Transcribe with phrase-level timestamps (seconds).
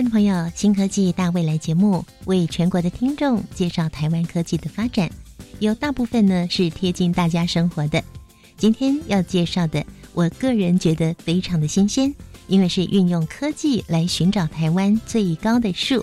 [0.00, 5.10] 爱的朋友，《新科技大未来》节目为全国的听众介绍台湾科技的发展，
[5.58, 8.02] 有大部分呢是贴近大家生活的。
[8.56, 12.14] 今天要介绍的，我个人觉得非常的新鲜，
[12.46, 16.02] 因为是运用科技来寻找台湾最高的树，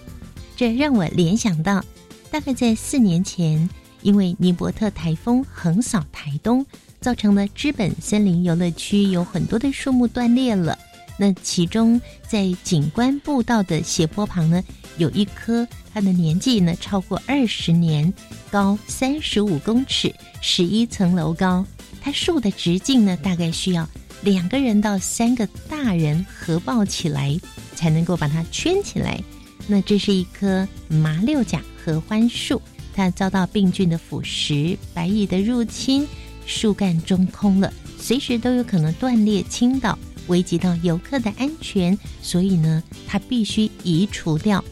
[0.56, 1.84] 这让我联想到，
[2.30, 3.68] 大概在四年前，
[4.04, 6.64] 因为尼伯特台风横扫台东，
[7.02, 10.78] 造成了知本森林游乐区有很多的树木断裂了。
[11.18, 14.64] 那其中，在景观步道的斜坡旁呢，
[14.98, 18.14] 有一棵，它的年纪呢超过二十年，
[18.52, 21.66] 高三十五公尺，十一层楼高。
[22.00, 23.90] 它树的直径呢，大概需要
[24.22, 27.38] 两个人到三个大人合抱起来，
[27.76, 29.20] 才能够把它圈起来。
[29.66, 32.62] 那这是一棵麻六甲合欢树，
[32.94, 36.08] 它遭到病菌的腐蚀、白蚁的入侵，
[36.46, 39.98] 树干中空了，随时都有可能断裂倾倒。
[40.28, 44.64] 危及到游客的安全，所以呢，它必须移除掉。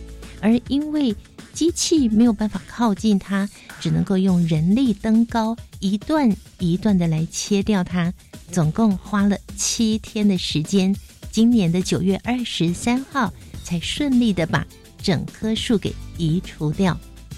[0.41, 1.15] 而因为
[1.53, 8.13] 机器没有办法靠近它，只能够用人力登高，一段一段的来切掉它。
[8.51, 10.95] 总共花了七天的时间，
[11.31, 13.33] 今年的九月二十三号
[13.63, 14.67] 才顺利的把
[15.01, 16.97] 整棵树给移除掉。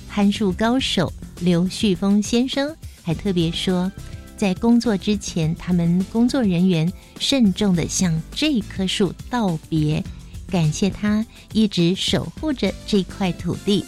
[0.10, 3.90] 攀树高手刘旭峰先生还特别说。
[4.38, 10.04] 在工作之前，他们工作人员慎重的向这棵树道别，
[10.48, 13.84] 感谢他一直守护着这块土地。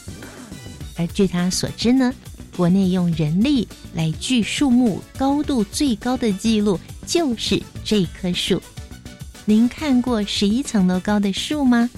[0.98, 2.12] 而据他所知呢，
[2.58, 8.62] 国内用人力来锯树木高度最高的记录就是这棵树。
[9.46, 11.90] 您看过十一层楼高的树吗？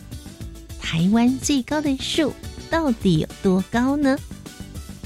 [0.79, 2.33] 台湾最高的树
[2.69, 4.17] 到底有多高呢？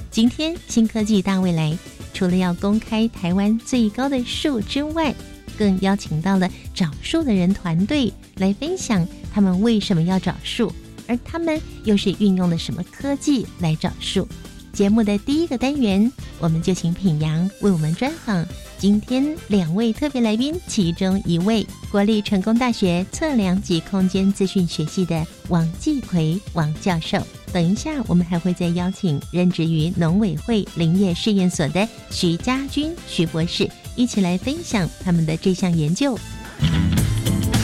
[0.10, 1.78] 今天新科技大未来。
[2.16, 5.14] 除了要公开台湾最高的树之外，
[5.58, 10.74] 更邀请到了找树的人团队来分享他们为什么要找树，
[11.08, 14.26] 而他们又是运用了什么科技来找树。
[14.76, 18.46] 节目的第一个单元，我们就请品阳为我们专访
[18.78, 27.18] 今天两位特别来宾，其中一位国立成功大学测量及空间资讯学系的王继奎王教授。
[27.54, 36.20] 等一下，我们还会再邀请任职于农委会林业试验所的徐家军徐博士一起来分享他们的这项研究。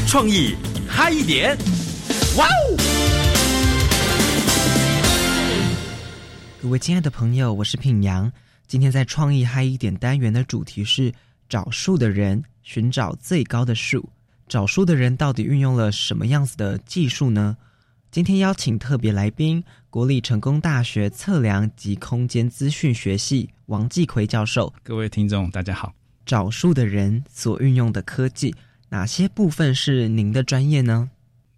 [0.07, 0.55] 创意
[0.87, 1.57] 嗨一点，
[2.37, 3.40] 哇哦！
[6.61, 8.31] 各位亲爱的朋友，我是品阳。
[8.67, 11.11] 今天在创意嗨一点单元的主题是
[11.49, 14.07] 找树的人寻找最高的树。
[14.47, 17.57] 找树的人到底运用了什么样子的技术呢？
[18.11, 24.71] 今天邀请特别来宾，国立成功大学测量及空间资讯学系王继奎教授。
[24.83, 25.91] 各位听众，大家好。
[26.27, 28.53] 找树的人所运用的科技，
[28.87, 31.09] 哪些部分是您的专业呢？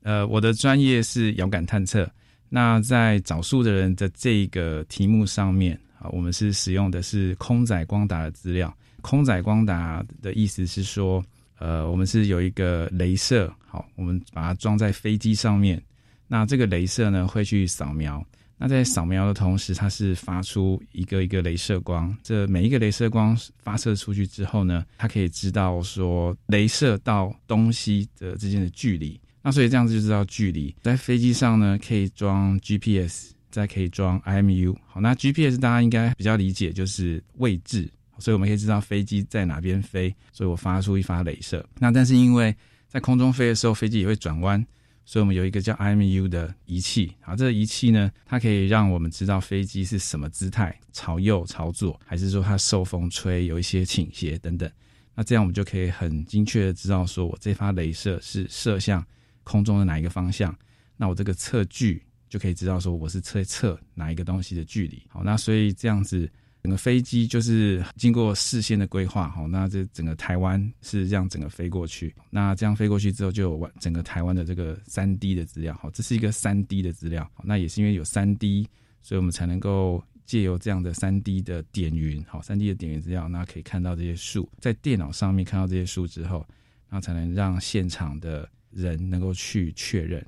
[0.03, 2.09] 呃，我的专业是遥感探测。
[2.55, 8.71] 那在找树的人的这个题目上面啊，我们是使用的是空载光达的资料。
[9.01, 11.25] 空载光达的意思是说，
[11.57, 15.81] 呃，我们是有一个镭射，好，我们把它装在飞机上面。
[16.27, 18.23] 那这个镭射呢，会去扫描。
[18.55, 22.15] 那在扫描的同时，它是发出一个一个镭射光。
[22.21, 29.19] 这每一个镭射光发射出去之后呢，它可以知道说镭射到东西的之间的距离。
[29.43, 30.73] 那所以这样子就知道距离。
[30.81, 34.75] 在飞机上呢，可以装 GPS，再可以装 IMU。
[34.87, 37.87] 好，那 GPS 大家应该比较理解，就是位置，
[38.17, 40.15] 所以我们可以知道飞机在哪边飞。
[40.31, 41.63] 所以我发出一发镭射。
[41.77, 42.55] 那但是因为
[42.87, 44.65] 在空中飞的时候，飞机也会转弯。
[45.05, 54.71] 所以我们有一个叫 IMU 的仪器，好，这个仪器呢，它可以让我们知道飞机是什么姿态，朝右、朝左，还是说它受风吹有一些倾斜等等。
[55.13, 59.05] 那这样我们就可以很精确的知道，说我这发镭射是射向
[59.43, 60.55] 空中的哪一个方向。
[60.97, 65.01] 那我这个测距就可以知道，说我是测测哪一个东西的距离。
[65.09, 66.29] 好，那所以这样子。
[66.63, 78.65] 整个飞机就是经过事先的规划，好，那这整个台湾是这样整个飞过去，那这样飞过去之后就有完整个台湾的这个三 D 的资料，好，这是一个三 D 的资料，那也是因为有三 D，
[79.01, 86.47] 所以我们才能够借由这样的三 D 的点云，好，三 D 的点云资料，那可以看到这些树，在电脑上面看到这些树之后，
[86.87, 90.25] 然后才能让现场的人能够去确认。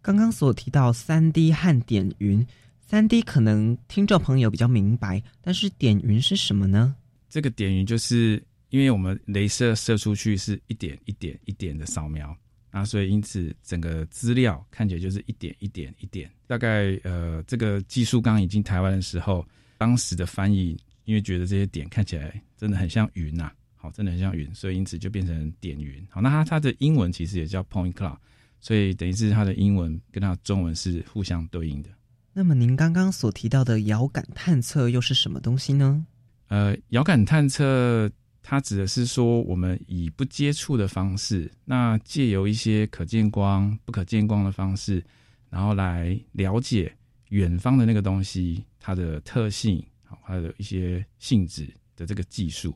[0.00, 2.46] 刚刚所提到三 D 和点云，
[2.80, 6.94] 三 D 可能听众朋友比较明白，但是点云是什么呢？
[7.30, 12.36] 这个点云就是因为我们镭射射出去是一点一点一点的扫描，
[12.70, 16.30] 啊，所以因此整个资料看起来就是一点一点一点。
[16.46, 19.44] 大概呃，这个技术刚引进台湾的时候，
[19.78, 23.50] 当时的翻译因为觉得这些点看起来真的很像云呐，
[23.84, 26.02] 好，真的很像云，所以因此就变成点云。
[26.08, 28.16] 好，那它它的英文其实也叫 Point Cloud。
[28.58, 31.90] 所以等于是它的英文跟它中文是互相对应的。
[32.32, 36.06] 那么您刚刚所提到的遥感探测又是什么东西呢？
[36.48, 38.10] 呃，遥感探测
[38.42, 45.04] 它指的是说我们以不接触的方式，那借由一些可见光、不可见光的方式，
[45.50, 46.90] 然后来了解
[47.28, 52.74] 远方的那个东西它的特性，好，它的一些性质的这个技术。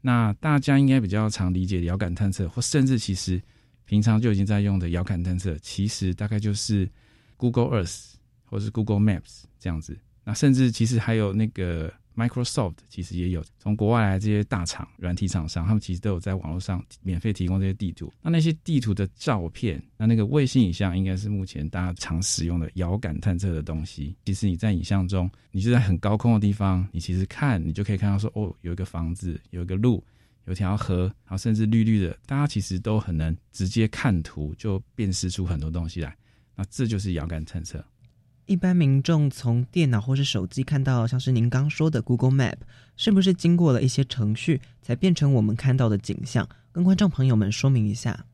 [0.00, 3.40] 那大家应该比较常理解遥感探测，或甚至其实。
[3.86, 6.88] 平常就已经在用的遥感探测，其实大概就是
[7.36, 8.12] Google Earth
[8.44, 9.98] 或是 Google Maps 这样子。
[10.22, 11.92] 那甚至其实还有那个
[12.28, 18.12] Microsoft，其实也有从国外来这些大厂、软体厂商，他们其实都有在网络上免费提供这些地图。
[18.20, 24.14] 那那些地图的照片，那那个卫星影像，应该是目前大家常使用的遥感探测的东西。
[24.26, 30.04] 其实你在影像中，你就在很高空的地方，你其实看，你就可以看到说，哦，有一个房子，有一个路。
[30.46, 36.16] 有条河，然后甚至绿绿的，大家其实都很能直接看图就辨识出很多东西来。
[36.56, 37.84] 那这就是遥感探测。
[38.50, 42.56] 一般民众从电脑或是手机看到，像是您刚说的 Google Map，
[42.96, 46.48] 是不是经过了一些程序才变成我们看到的景象？
[46.72, 48.26] 跟观众朋友们说明一下。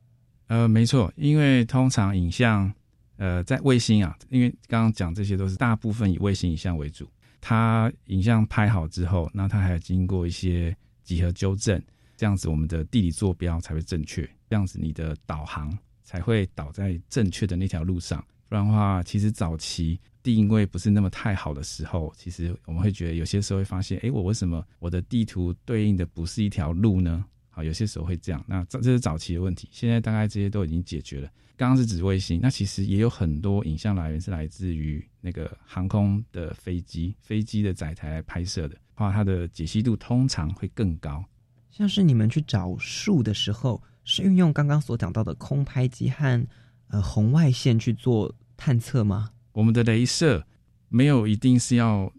[0.47, 2.73] 呃，没错，因为通常影像，
[3.19, 7.07] 呃，在卫星啊，因为刚刚讲这些都是大部分以卫星影像为主，
[7.39, 10.75] 它影像拍好之后，那它还要经过一些
[11.05, 11.79] 几何纠正。
[12.17, 14.27] 这样子，我们的地理坐标才会正确。
[14.49, 15.71] 这样子，你的导航
[16.03, 18.25] 才会导在正确的那条路上。
[18.49, 27.25] 不然的话，其实早期定位不是那么太好的时候，其实我们会觉得有些时候会发现，哎，我为什么我的地图对应的不是一条路呢？
[27.51, 28.45] 好，有些时候会这样。
[28.47, 31.31] 那这这是早期的问题，现在大概这些都已经解决了。
[31.57, 41.25] 刚刚是指卫星，那其实也有很多影像来源是来自于那个航空的飞机，飞机的载台来拍摄的话，它的解析度通常会更高。
[41.71, 46.47] 像是你们去找树的时候，是运用刚刚所讲到的空拍机和
[46.89, 49.31] 呃红外线去做探测吗？
[49.53, 50.45] 我们的镭射
[50.89, 52.13] 没有一定是要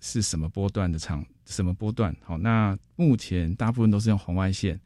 [0.00, 2.14] 是什么波段的长，什么波段。
[2.22, 4.80] 好，那目前大部分都是用红外线。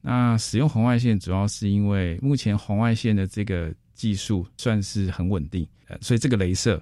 [0.00, 6.80] 那使用红外线主要是因为目前红外线的这个技术算是很稳定，呃，所以这个镭射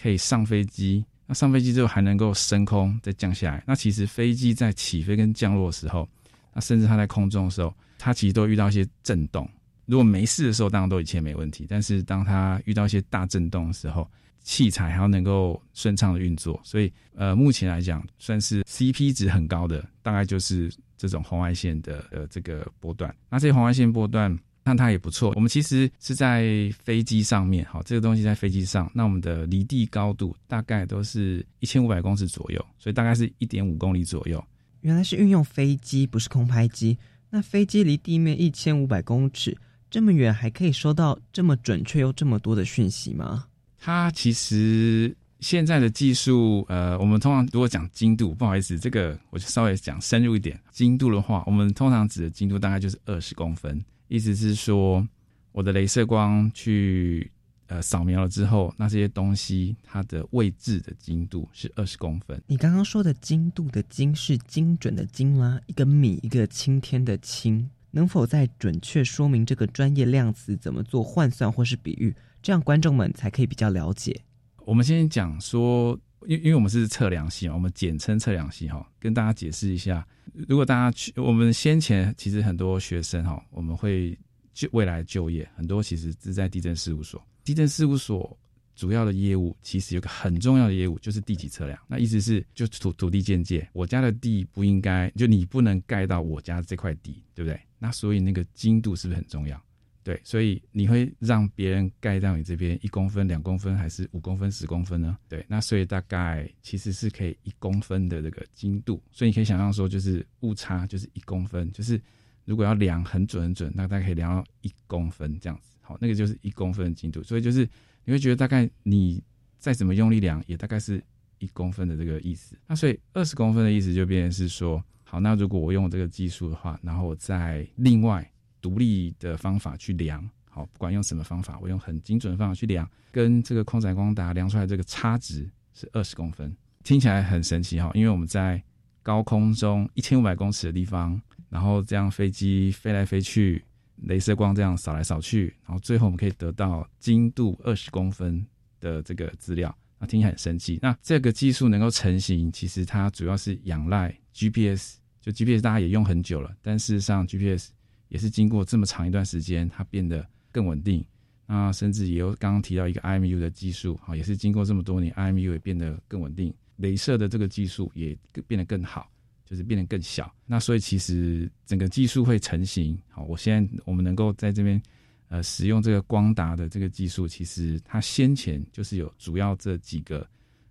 [0.00, 1.04] 可以上飞机。
[1.26, 3.64] 那上飞机之后还能够升空再降下来。
[3.66, 6.08] 那其实飞机在起飞跟降落的时候，
[6.52, 9.48] 那甚至它在空中的时候，它其实都遇到一些震动。
[9.92, 11.66] 如果没事的时候，当然都一切没问题。
[11.68, 14.10] 但是当它遇到一些大震动的时候，
[14.42, 16.58] 器材还要能够顺畅的运作。
[16.64, 23.14] 所以，呃，目前来讲，算是 CP 值很高的，大概就是这种红外线的呃这个波段。
[23.28, 24.34] 那这些红外线波段，
[24.64, 25.34] 那它也不错。
[25.36, 34.42] 我们其实是在飞机上面，好，这个东西在飞机上，那我们的离地高度大概都是一千五百公尺左右，所以大概是一点五公里左右。
[34.80, 36.96] 原来是运用飞机，不是空拍机。
[37.28, 39.54] 那飞机离地面一千五百公尺
[39.92, 43.44] 这么远，还可以收到这么准确又这么多的讯息吗？
[43.78, 50.58] 它其实现在的技术，呃，我们通常如果讲精度，不好意思，这个我就稍微讲深入一点。
[50.70, 55.06] 精度的话，我们通常指的精度大概就是二十公分，意思是说
[55.52, 57.30] 我的镭射光去。
[57.68, 62.38] 呃，扫描了之后，那这些东西它的位置的精度是二十公分。
[62.46, 65.58] 你刚刚说的精度的精是精准的精吗？
[65.64, 72.12] 一个米，一个青天的青，能否再准确说明这个专业量词怎么做换算或是比喻？
[72.42, 74.20] 这样观众们才可以比较了解。
[74.64, 75.96] 我们先讲说，
[76.26, 80.04] 因因为我们是测量系嘛，我们简称测量系哈，跟大家解释一下。
[80.48, 84.18] 如果大家去，我们先前其实很多学生哈，我们会
[84.54, 87.22] 就未来就业，很多其实是在地震事务所。
[87.44, 88.36] 地震事务所
[88.74, 91.78] 主要的业务其实有个很重要的业务，就是地基测量。
[91.86, 97.60] 那意思是，就土土地建界，我家的地不应该就你不能盖到我家这块地，对不对？
[97.82, 99.60] 那所以那个精度是不是很重要？
[100.04, 105.18] 对，所以你会让别人盖到你这边一公分、两公分，还是五公分、十公分呢？
[105.28, 109.02] 对，那所以大概其实是可以一公分的这个精度。
[109.10, 112.00] 所以你可以想象说，就是误差就是一公分，就是
[112.44, 115.72] 如果要量很准很准，那大概可以量到一公分这样子。
[115.80, 117.68] 好，那个就是一公分的精度，所以就是
[118.04, 119.20] 你会觉得大概你
[119.58, 121.02] 再怎么用力量，也大概是
[121.38, 122.56] 一公分的这个意思。
[122.68, 128.26] 那所以二十公分的意思就变成是说，好，那如果我用这个技术的话，然后我再另外
[128.62, 138.62] 独立的方法去量，好，不管用什么方法，我用很精准的方法去量，跟这个空载光达量出来这个差值是二十公分，听起来很神奇哈，因为我们在
[139.02, 143.62] 高空中一千五百公尺的地方，然后这样飞机飞来飞去，
[144.06, 148.46] 镭射光这样扫来扫去，然后最后我们可以得到精度二十公分
[148.80, 150.78] 的这个资料，那听起来很神奇。
[150.80, 157.70] 那这个技术能够成型，其实它主要是仰赖 GPS，就 GPS 大家也用很久了，但事实上 GPS
[158.08, 161.02] 也是经过这么长一段时间，它变得更稳定。
[161.46, 166.52] 那甚至也有刚刚提到一个 IMU 的技术，好，也是经过这么多年，IMU 也变得更稳定。
[166.78, 169.08] 镭射的这个技术也变得更好，
[169.44, 170.32] 就是变得更小。
[170.46, 172.98] 那所以其实整个技术会成型。
[173.08, 174.80] 好，我现在我们能够在这边
[175.28, 180.26] 呃使用这个光达的这个技术，其实它先前就是有主要这几个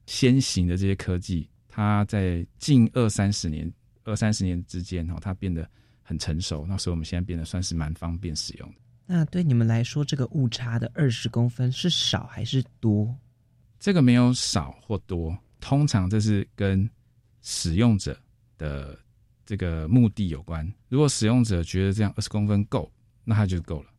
[0.08, 3.72] 先行的这些科技，它在近二三十年、
[4.03, 5.70] 二三十年之间哈，它变得
[6.01, 6.65] 很成熟。
[6.67, 8.75] 那所以我们现在变得算是蛮方便使用的。
[9.05, 13.13] 那对你们来说，这个误差的二十公分是少还是多？
[13.79, 15.38] 这个没有少或多。
[15.60, 16.89] 通常这是跟
[17.41, 18.17] 使用者
[18.58, 18.98] 的
[19.46, 20.72] 这个目的有关。
[20.88, 22.91] 如果使用者觉得这样二十公分够，
[23.24, 23.89] 那它就够了；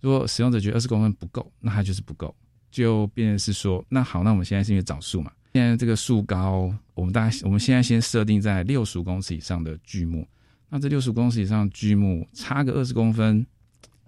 [0.00, 2.34] 如果使用者觉得二十公分不够，那它就是不够。
[2.70, 5.32] 就变成是说，那好，那我们现在是因为找数嘛？
[5.58, 10.24] 现在这个树高，我们大家我们现在先设定在六十公尺以上的巨木。
[10.68, 13.44] 那这六十公尺以上的巨木差个二十公分，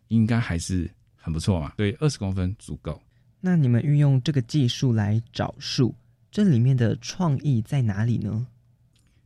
[0.08, 1.72] 应该还是很不错嘛？
[1.76, 3.02] 对，二十公分足够。
[3.40, 5.92] 那你们运用这个技术来找树？
[6.30, 8.46] 这里面的创意在哪里呢？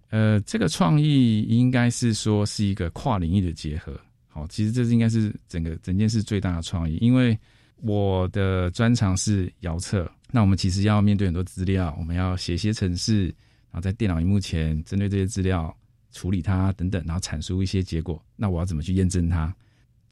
[0.08, 4.00] 呃，这个创意应该是说是一个跨领域的结合。
[4.28, 6.96] 好，其实这是应该是整个整件事最大的创意。
[7.02, 7.38] 因为
[7.84, 13.26] 我的专长是遥测，那我们其实要面对很多资料，我们要写一些程式，
[13.70, 15.76] 然后在电脑荧幕前针对这些资料
[16.10, 18.22] 处理它等等，然后阐述一些结果。
[18.36, 19.54] 那我要怎么去验证它？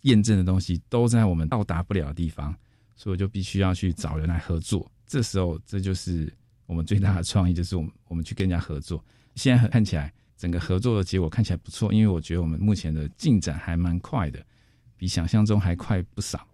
[0.03, 2.55] 验证的东西都在我们到达不了的地方，
[2.97, 4.91] 所以我就必须要去找人来合作。
[5.07, 6.33] 这时候，这就是。
[6.67, 9.05] 我们最大的创意就是我们我们去跟人家合作。
[9.35, 14.43] 现在看起来整个合作的结果看起来不错，因为我觉得我们目前的进展还蛮快的，
[14.97, 16.47] 比想象中还快不少。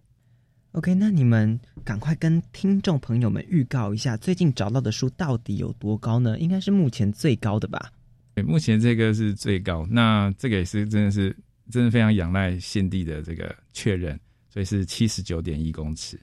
[0.73, 6.37] OK，那你们赶快跟听众朋友们预告一下，最近找到的书到底有多高呢？
[6.37, 7.91] 应该是目前最高的吧？
[8.35, 9.87] 对，目前这个是最高。
[9.89, 11.35] 那这个也是真的是
[11.71, 16.19] 真的非常仰赖现地的这个确认，所以是七十九点一公尺。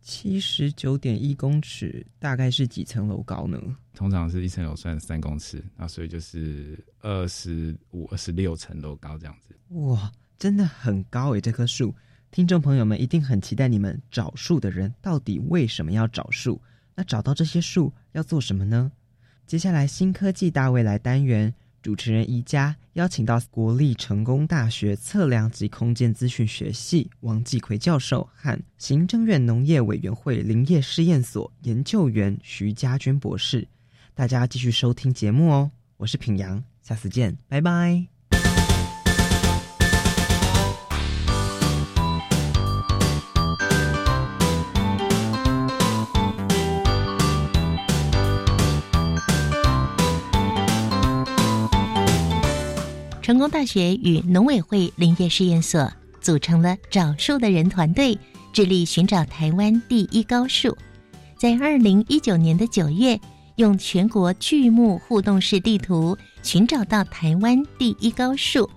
[0.00, 3.60] 七十九点一公尺，大概是几层楼高呢？
[3.92, 9.52] 通常是一层楼算三公尺，那所以就是二十五、二十六层楼高这样子。
[9.70, 11.40] 哇，真的很高诶！
[11.40, 11.92] 这棵树，
[12.36, 13.66] 听众朋友们一定很期待。
[13.66, 16.60] 你们找树的人到底为什么要找树？
[16.94, 18.92] 那找到这些树要做什么呢？
[19.46, 21.54] 接下来新科技大未来单元。
[21.80, 33.66] 主持人宜家邀请到国立成功大学测量及空间资讯学系王继奎教授和行政院农业委员会林业试验所研究员徐家娟博士，
[34.14, 35.70] 大家继续收听节目哦。
[35.96, 38.15] 我是品阳，下次见，拜拜。
[53.26, 58.16] 成功大学与农委会林业试验所组成了找树的人团队，
[58.52, 60.78] 致力寻找台湾第一高树。
[61.36, 63.18] 在二零一九年的九月，
[63.56, 68.70] 用全国巨木互动式地图寻找到台湾第一高树，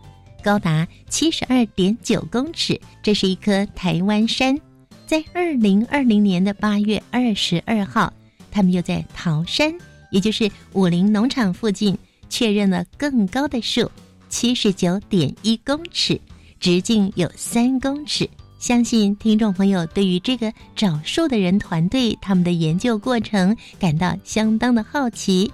[0.44, 2.82] 高达七十二点九公尺。
[3.04, 4.60] 这是一棵台湾山。
[5.06, 8.12] 在二零二零年的八月二十二号，
[8.50, 9.72] 他们又在桃山，
[10.10, 11.96] 也就是武林农场附近，
[12.32, 13.92] 确认了更高的树。
[14.30, 16.20] 七十九点一公尺，
[16.60, 18.30] 直径有三公尺。
[18.60, 25.52] 相信听众朋友对于这个找树的人团队他们的研究过程感到相当的好奇。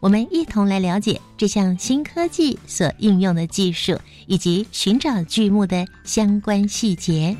[0.00, 7.36] 我们一同来了解这项新科技所应用的技术以及寻找巨木的相关细节。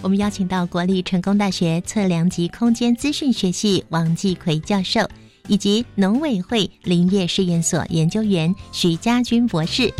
[0.00, 5.06] 我们邀请到国立成功大学测量及空间资讯学系王继奎教授。
[5.48, 9.92] 以及农委会林业试验所研究员徐家军博士，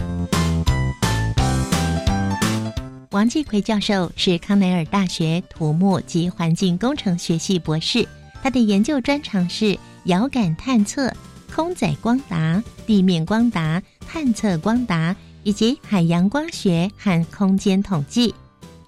[3.10, 8.06] 王继奎教授是康奈尔大学土木及环境工程学系博士，
[8.42, 11.12] 他的研究专长是遥感探测、
[11.54, 18.34] 空载光达、地面光达、探测光达以及海洋光学和空间统计。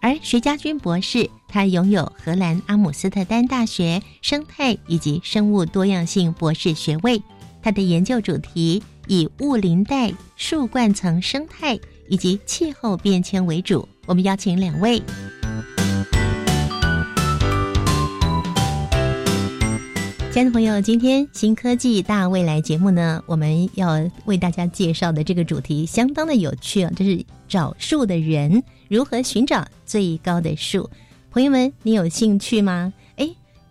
[0.03, 7.23] 而徐家军博士，他拥有荷兰阿姆斯特丹大学生态以及生物多样性博士学位。
[7.63, 11.79] 他的研究主题以雾林带树冠层生态
[12.09, 13.87] 以及气候变迁为主。
[14.07, 15.03] 我们邀请两位。
[20.33, 30.91] 亲爱的朋友，今天新科技大未来节目呢，我们要为大家介绍的这个主题相当的有趣啊，就是找树的人如何寻找最高的树。
[31.31, 32.93] 朋友们，你有兴趣吗？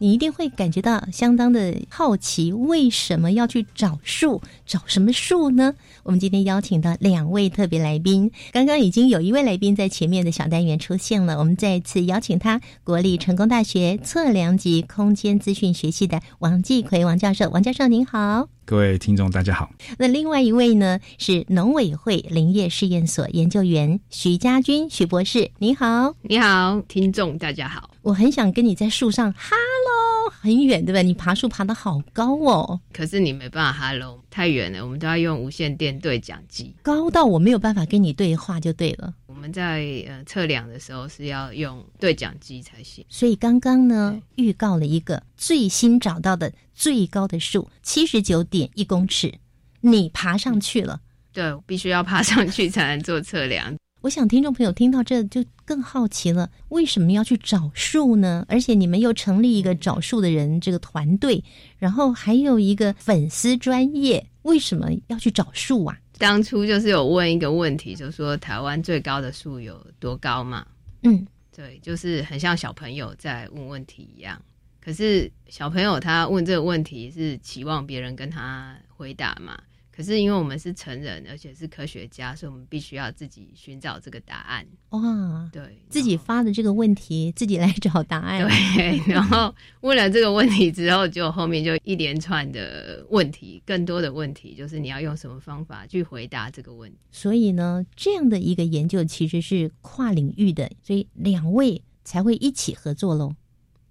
[0.02, 4.42] 你一定会感觉到相当的好奇，为什么要去找树？
[4.66, 5.76] 找什么树呢？
[6.04, 18.48] 我们今天邀请到两位特别来宾，刚刚已经有一位来宾在前面的小单元出现了，我们再次邀请他，国立成功大学测量及空间资讯学系的王继奎王教授，王教授您好。
[18.64, 19.70] 各位听众，大家好。
[19.98, 27.89] 那另外一位呢是农委会林业试验所研究员徐家军徐博士，你好，你好，听众大家好。
[28.02, 31.02] 我很想跟你在树上哈喽，很远对吧？
[31.02, 39.14] 你爬树爬得好高哦，可是你没办法哈喽，太远了，我们都要用无线电对讲机，高到我没有办法跟你对话就对了。
[39.28, 49.34] 我们在呃测量的时候是要用对讲机才行，所以刚刚呢预告了一个最新找到的最高的树，七十九点一公尺，
[49.82, 51.02] 你爬上去了，
[51.32, 53.76] 对，必须要爬上去才能做测量。
[54.02, 58.46] 我想听众朋友听到这就更好奇了，为什么要去找树呢？
[58.48, 61.44] 而且你们又成立一个找树的人这个团队，
[61.78, 65.98] 然后还有一个粉丝专业，为什么要去找树啊？
[66.18, 70.66] 当初就是有问一个问题，就说台湾最高的树有多高嘛？
[71.04, 74.42] 嗯，对，就是很像小朋友在问问题一样。
[74.82, 79.60] 可是小朋友他问这个问题是期望别人跟他回答嘛？
[80.00, 84.66] 可是因为我们是成人，而且是科学家，所以我们必须要自己寻找这个答案。
[84.92, 88.48] 哇，对，自己发的这个问题，自己来找答案。
[88.48, 96.98] 对，然后问了这个问题之后，就后面就一连串的问题，更多的问题，就是你要用什么方法去回答这个问题。
[97.12, 103.36] 所以呢，这样的一个研究其实是跨领域的，所以两位才会一起合作喽。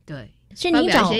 [0.06, 1.10] 对，是你找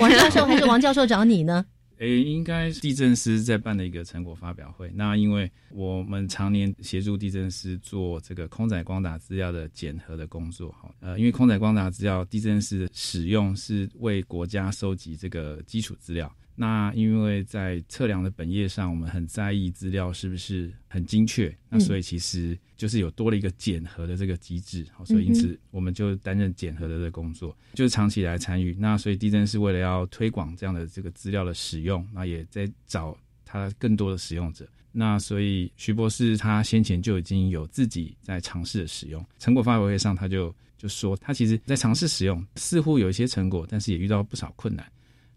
[0.00, 1.64] 王教授， 还是王教授找你呢？
[2.02, 4.90] 诶，应该是地震师在办的一个成果发表会。
[4.92, 16.34] 那因为我们常年协助地震师做这个空载光达资料的检核的工作，哈，呃，因为空载光达资料，地震师的使用是为国家收集这个基础资料。
[16.54, 28.76] 那因为在测量的本页上，我们很在意资料是不是很精确，那所以其实就是有多了一个检核的这个机制，好，所以因此我们就担任检核的这个工作，就是长期来参与。
[28.78, 34.68] 那所以地震是为了要推广这样的这个资料的使用，那也在找它更多的使用者。
[34.92, 44.86] 那所以徐博士他先前就已经有自己在尝试的使用，成果发表会上他就就说他其实在尝试使用，似乎有一些成果，但是也遇到不少困难。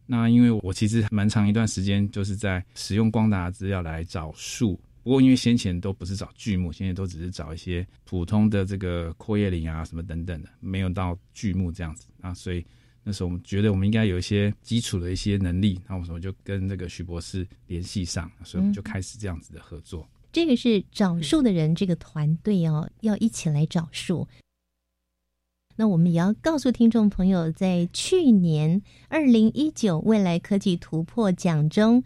[0.05, 12.65] 那因为我其实蛮长一段时间就是在使用光达资料来找树，不过因为先前都不是找巨木，现在都只是找一些普通的这个阔叶林啊什么等等的，没有到巨木这样子啊，所以
[13.03, 20.07] 那时候我们觉得我们应该有一些基础的一些能力，那我们就跟这个徐博士联系上，所以我们就开始这样子的合作。
[20.31, 24.27] 这个是找树的人这个团队哦，要一起来找树。
[25.77, 32.03] 那我们也要告诉听众朋友，在去年二零一九未来科技突破奖中，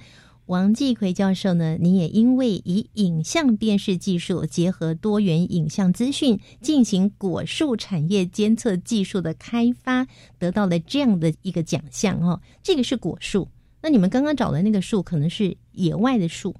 [0.48, 10.08] 王继奎教授呢，你也因为以影像辨识技术结合多元影像资讯进行果树产业监测技术的开发，
[10.40, 12.42] 得到了这样的一个奖项哦。
[12.64, 13.48] 这个是果树，
[13.84, 16.56] 那你们刚刚找的那个树可能是野外的树。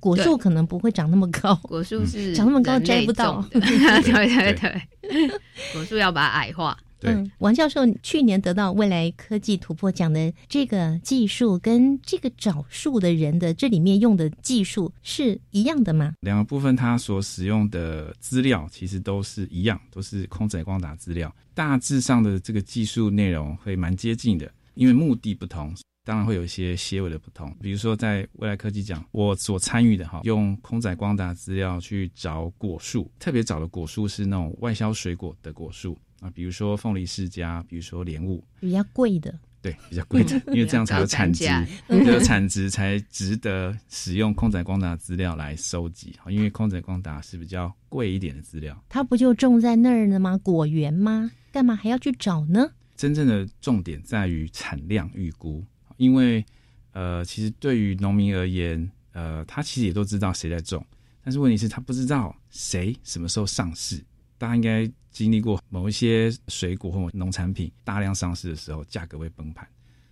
[0.00, 3.42] 果树可能不会长那么高，果树是长那么高摘不到。
[3.52, 5.30] 对对对，
[5.72, 6.76] 果树要把它矮化。
[7.06, 16.14] 嗯，王教授去年得到未来科技突破奖的这个技术，跟这个找树的人的这里面用的技术是一样的吗？
[16.20, 25.74] 两个部分，它所使用的资料其实都是一样，都是空载光达资料，大致上的这个技术内容会蛮接近的，因为目的不同。
[26.04, 41.46] 当然会有一些些微的不同，比如说在未来科技奖，我所参与的哈，用空载光达资料去找果树，特别找的果树是那种外销水果的果树啊，比如说凤梨世家，比如说莲雾，比较贵的，对，比较贵的， 因为这样才有产值，
[41.88, 50.36] 有产值才值得使用空载光达资料来收集因为空载光达是比较贵一点的资料，它不就种在那儿了吗？
[50.36, 51.30] 果园吗？
[51.50, 52.70] 干嘛还要去找呢？
[52.94, 55.64] 真正的重点在于产量预估。
[55.96, 56.44] 因为，
[56.92, 60.84] 呃，其实对于农民而言，呃，他其实也都知道谁在种，
[61.22, 64.02] 但是问题是，他不知道谁什么时候上市。
[64.36, 69.66] 大家应该经历过某一些水果或农产品大量上市的时候，价格会崩盘。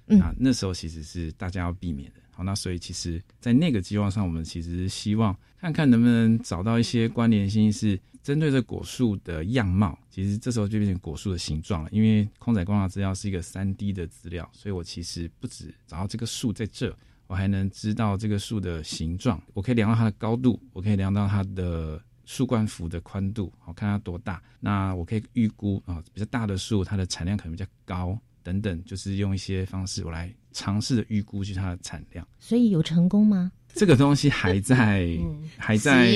[0.07, 2.21] 嗯啊，那时候其实是大家要避免的。
[2.43, 9.99] 那所以其实，在那个计划上，我们其实希望看看能不能找到一些关联性，是针对这果树的样貌。
[10.11, 16.95] 其实这时候就变成果树的形状了，因为空载光达资料是一个三 D 的资料，所以我其实不止找到这个树在这，
[17.27, 24.43] 我还能知道这个树的形状，我可以量到它的高度，我可以量到它的树冠幅的宽度，好看它多大。
[24.61, 32.27] 那我可以预估啊，比较大的树，它的产量可能比较高，等等，就是用一些方式我来尝试的预估去它的产量。
[32.39, 33.53] 所以有成功吗？
[33.75, 36.13] 这个东西还在嗯还在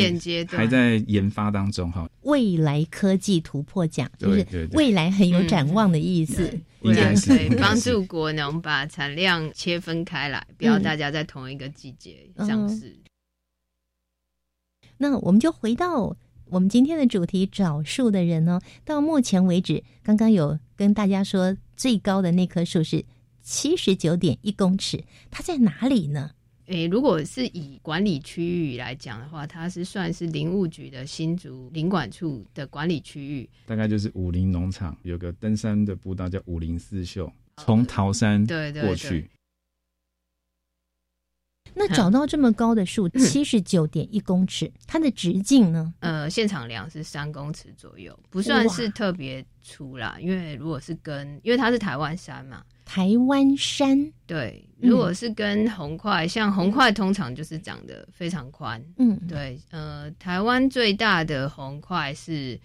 [0.48, 2.06] 还在研发当中哈。
[2.22, 6.60] 未来科技突破奖，就是未来很有展望的意思。
[6.82, 12.94] 应该是帮助国农把产量切分开来，不要大家在同一个季节上市。
[14.98, 18.60] 那我们就回到我们今天的主题，找树的人呢。
[18.84, 23.04] 到目前为止，刚刚有跟大家说，最高的那棵树是
[23.46, 26.32] 七十九点一公尺，它在哪里呢？
[26.66, 33.48] 诶，如果是以管理区域来讲的话，它是算是林务局的新竹林管处的管理区域。
[33.64, 39.30] 大概就是武林农场有个登山的步道叫武林四秀，从桃山对对对过去。
[41.72, 45.94] 那找到这么高的树， 七十九点一公尺，它的直径呢？
[46.00, 50.16] 呃，现场量是三公尺左右，不算是特别粗啦。
[50.20, 58.82] 因为如果是跟，因为它是台湾山嘛，台湾山，对，嗯如果是跟红块，像红块通常就是长得非常宽。
[58.96, 62.58] 嗯，对，呃，台湾最大的红块是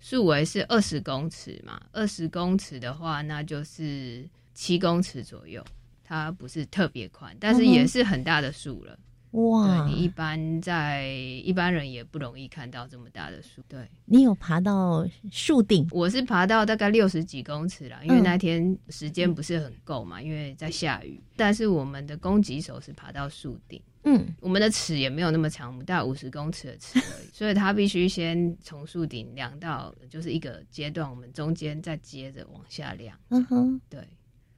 [0.00, 5.64] 树围是二十公尺嘛，二十公尺的话，那就是七公尺左右。
[6.04, 8.98] 它不是特别宽，但是也是很大的树了。
[9.32, 13.62] 哇对，你一般在一般人也不容易看到这么大的树。
[13.68, 15.86] 对，你有爬到树顶？
[15.90, 21.20] 我是爬到大概六十几公尺了，因为嗯那天时间不是很够嘛，因为在下雨。
[21.36, 33.16] 但是我们的攻击手是爬到树顶，嗯，我们的尺也没有那么长，我们大概五十公尺的尺而已， 所以他必须先从树顶量到就是一个阶段，我们中间再接着往下量。
[33.28, 34.00] 嗯哼，对，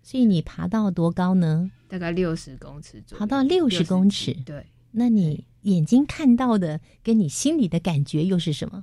[0.02, 1.70] 所以你爬到多高呢？
[1.88, 8.82] 大概六十公尺左右，爬到六十公尺几对，那你眼睛看到的跟你心里的感觉又是什么？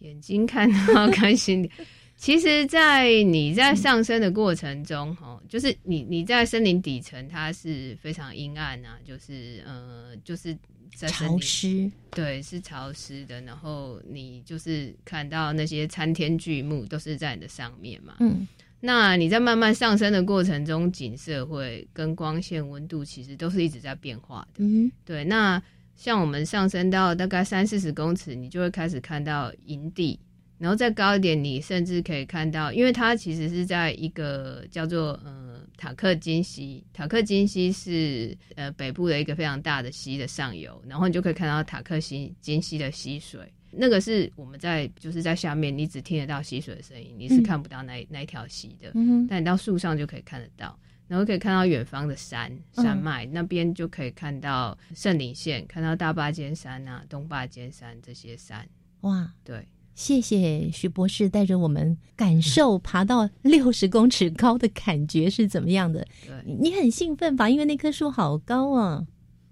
[0.00, 1.70] 眼睛看到跟心里。
[2.16, 10.54] 其实，在你在上升的过程中，哈，就是你你在森林底层，它是非常阴暗啊，就是呃，就是
[10.94, 13.40] 在潮湿，对，是潮湿的。
[13.40, 18.16] 然后你就是看到那些参天巨木都是在你的上面嘛。
[18.20, 18.46] 嗯
[18.80, 24.64] 那你在慢慢上升的过程中，景色会跟光线、温度其实都是一直在变化的。
[24.64, 25.62] 嗯对，那
[25.96, 30.18] 像我们上升到大概三四十公尺，你就会开始看到营地，
[30.56, 43.40] 然后再高一点，你甚至可以看到，因为它其实是在一个叫做呃塔克金溪，塔克金溪是呃北部的一个非常大的溪的上游，然后你就可以看到塔克溪金溪的溪水。
[43.72, 48.90] 那个是我们在就是在下面，你只听得到溪水的声音，你是嗯看不到那那一条溪的。
[48.94, 50.78] 嗯，但你到树上就可以看得到，
[51.08, 58.68] 然后可以看到远方的山嗯山脉、那边就可以看到圣林县，看到大坝尖山啊、东坝尖山这些山。
[59.02, 59.32] 哇！
[59.44, 66.06] 对，谢谢徐博士带着我们感受 爬到六十公尺高的感觉是怎么样的。
[66.26, 67.48] 对，你很兴奋吧？
[67.48, 69.06] 因为那棵树好高啊！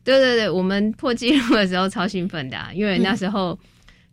[0.04, 3.58] 对对对，我们破纪录的时候超兴奋的、啊，因为那时候，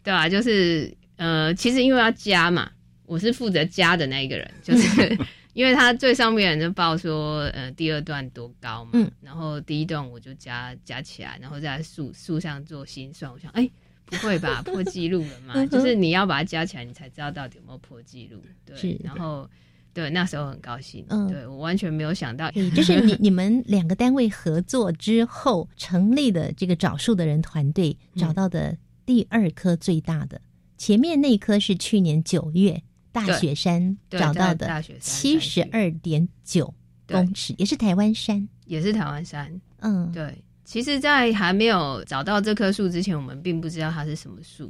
[0.06, 2.72] 对啊、就是呃，其实因为要加嘛，
[3.06, 5.18] 我是负责加的那一个人，就是
[5.54, 13.70] 因为他最上面就报说，呃，第二段多高嘛，嗯然后第一段我就加加起来，然后在树树上做心算，我想，哎、
[14.06, 15.65] 不会吧，破纪录了嘛？
[15.68, 18.41] 就是你要把它加起来，你才知道到底有没有破纪录。
[18.76, 19.50] 是对，然后
[19.94, 30.41] 对那时候很高兴，嗯对我完全没有想到，对，就是你你们两个单位合作之后成立的这个找树的人团队 嗯找到的第二棵最大的，
[30.78, 36.74] 前面那棵是去年九月大雪山找到的七十二点九
[37.08, 38.48] 公尺，也是台湾山。
[38.65, 39.62] 也是台湾山。
[39.80, 44.68] 嗯，对，其实，在还没有找到这棵树之前，我们并不知道它是什么树，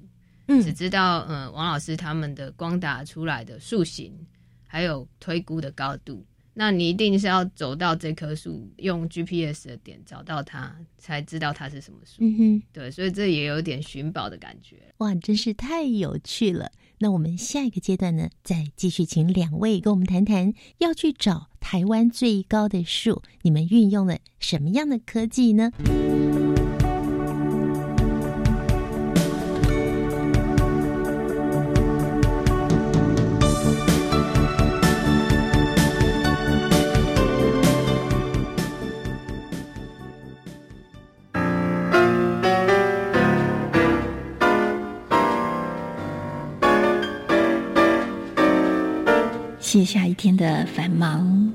[0.47, 4.13] 只嗯知道呃王老师他们的光打出来的树形，
[4.67, 6.25] 还有推估的高度。
[6.57, 12.13] 那你一定是要走到这棵树，用 GPS 的点找到它，才知道它是什么树。
[12.19, 14.77] 嗯哼，对，所以这也有点寻宝的感觉。
[14.99, 16.71] 哇，真是太有趣了。
[16.99, 25.71] 那我们下一个阶段呢，再继续请两位跟我们谈谈，要去找台湾最高的树，你们运用了什么样的科技呢？
[49.75, 51.51] 卸下一天的繁忙，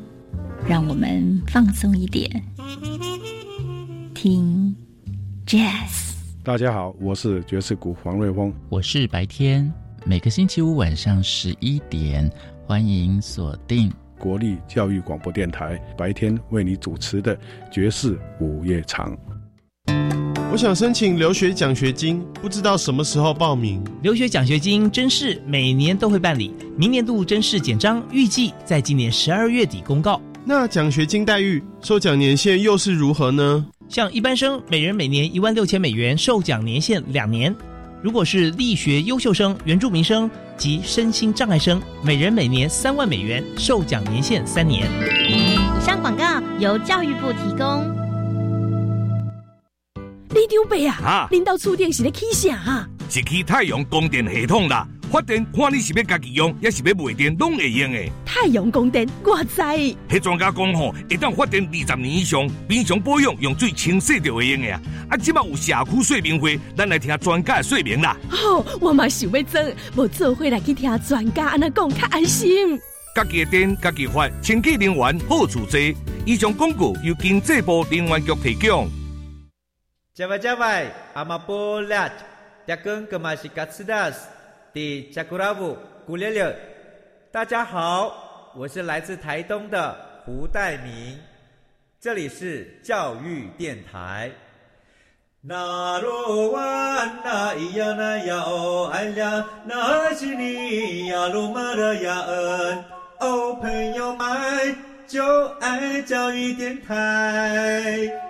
[0.68, 2.30] 让我们放松一点，
[4.12, 4.76] 听
[5.46, 6.12] Jazz。
[6.44, 9.72] 大家好，我是爵士鼓黄瑞峰，我是白天，
[10.04, 12.30] 每个星期五晚上十一点，
[12.66, 17.34] 欢迎锁定国立教育广播电台白天为你主持的
[17.72, 19.16] 爵士午夜场。
[20.52, 23.80] 我想申请留学奖学金，不知道什么时候报名。
[24.02, 30.20] 留学奖学金甄试每年都会办理，明年度甄试简章预计在今年十二月底公告。
[30.44, 33.64] 那奖学金待遇、受奖年限又是如何呢？
[33.88, 37.52] 像一般生，每人每年一万六千美元，受奖年限两年；
[38.02, 44.88] 如果是力学优秀生、原住民生及身心障碍生，每人每年三万美元，受奖年限三年。
[45.28, 46.24] 以上广告
[46.58, 47.99] 由教育部提供。
[50.50, 52.88] 李长伯啊，恁到厝顶是咧起啥啊？
[53.08, 57.98] 是起太阳供电系统啦，发电看你是要家己用，也是要卖电，拢会用的。
[58.26, 59.62] 太阳光电，我知。
[59.62, 64.80] 迄专家讲吼，一旦发电二十年以上，平常保养用水清洗就会用的啊。
[65.10, 68.16] 啊，即马有社区说明会，咱来听专家的说明啦。
[68.32, 69.60] 哦，我嘛想要做，
[69.94, 72.76] 无做伙来去听专家安那讲，较安心。
[73.14, 75.78] 家己的电，家己发，清洁能源好处多。
[76.26, 78.90] 以上广告由经济部能源局提供。
[80.20, 82.06] 加外加外，阿玛波拉，
[82.66, 84.28] 扎根格玛西卡斯达斯，
[84.74, 85.74] 的加古拉布
[86.06, 86.54] 古列列。
[87.32, 91.18] 大家好，我是来自台东的胡代明，
[91.98, 94.30] 这里是教育电台。
[95.40, 96.60] 那罗哇
[97.24, 102.84] 那咿呀那呀哦哎呀，那是你呀鲁玛的呀恩
[103.20, 108.29] 哦，朋友们就爱教育电台。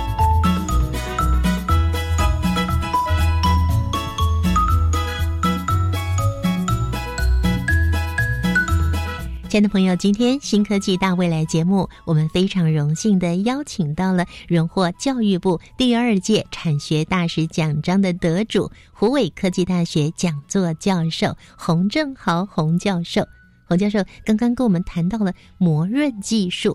[9.51, 23.27] 亲爱的朋友，今天新科技大未来节目，我们非常荣幸的邀请到了荣获教育部第二届产学大使奖章的得主，湖北科技大学讲座教授洪正豪洪教授。
[23.65, 26.73] 洪教授刚刚跟我们谈到了磨润技术，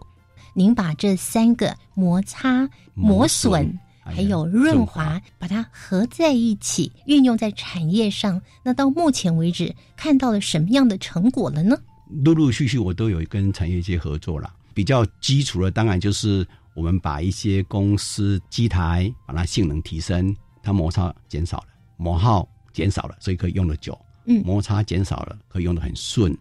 [0.53, 8.43] 您把这三个摩擦、磨损还有润滑，把它合在一起，运用在产业上。
[8.63, 11.79] 那到目前为止，看到了什么样的成果了呢？
[12.09, 14.53] 陆陆续续，我都有跟产业界合作了。
[14.75, 21.67] 比较基础的，当然就是我们把一些公司机台把它性能提升，它摩擦减少了，
[21.97, 23.99] 磨耗减少了，所以可以用的久。
[24.27, 26.37] 嗯，摩擦减少了，可以用的很顺，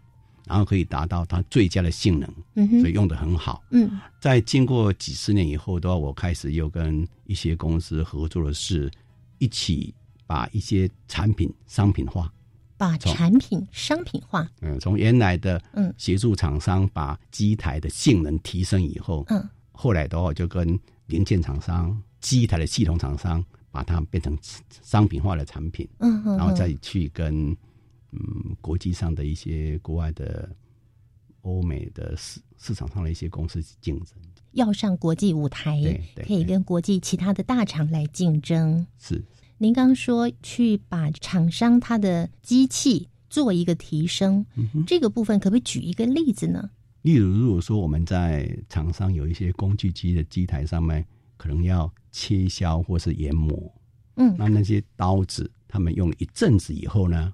[0.46, 2.30] 然后可以达到它最佳的性能。
[2.56, 3.64] 嗯所以用的很好。
[3.72, 8.92] 嗯，在经过几十年以后的话，我开始又跟一些公司合作的是，
[9.38, 9.94] 一起
[10.28, 12.32] 把一些产品商品化。
[12.78, 15.94] 把产品商品化，嗯，从原来的嗯。
[15.98, 24.38] 协助厂商把机台的性能提升以后，嗯，后来的话就跟零件厂商、机台的系统厂商把它变成
[24.82, 27.56] 商品化的产品，嗯嗯，然后再去跟
[28.12, 30.50] 嗯国际上的一些国外的
[31.42, 34.16] 欧美的市市场上的一些公司竞争，
[34.52, 35.80] 要上国际舞台，
[36.26, 39.24] 可以跟国际其他的大厂来竞争，是。
[39.58, 44.46] 您刚说去把厂商他的机器做一个提升，
[44.86, 46.70] 这个部分可不可以举一个例子呢？
[47.04, 51.06] 例如，如果说我们在厂商有一些工具机的机台上面，
[51.38, 53.58] 可能要切削或是研磨，
[54.18, 57.34] 嗯，那那些刀子，他们用了一阵子以后呢，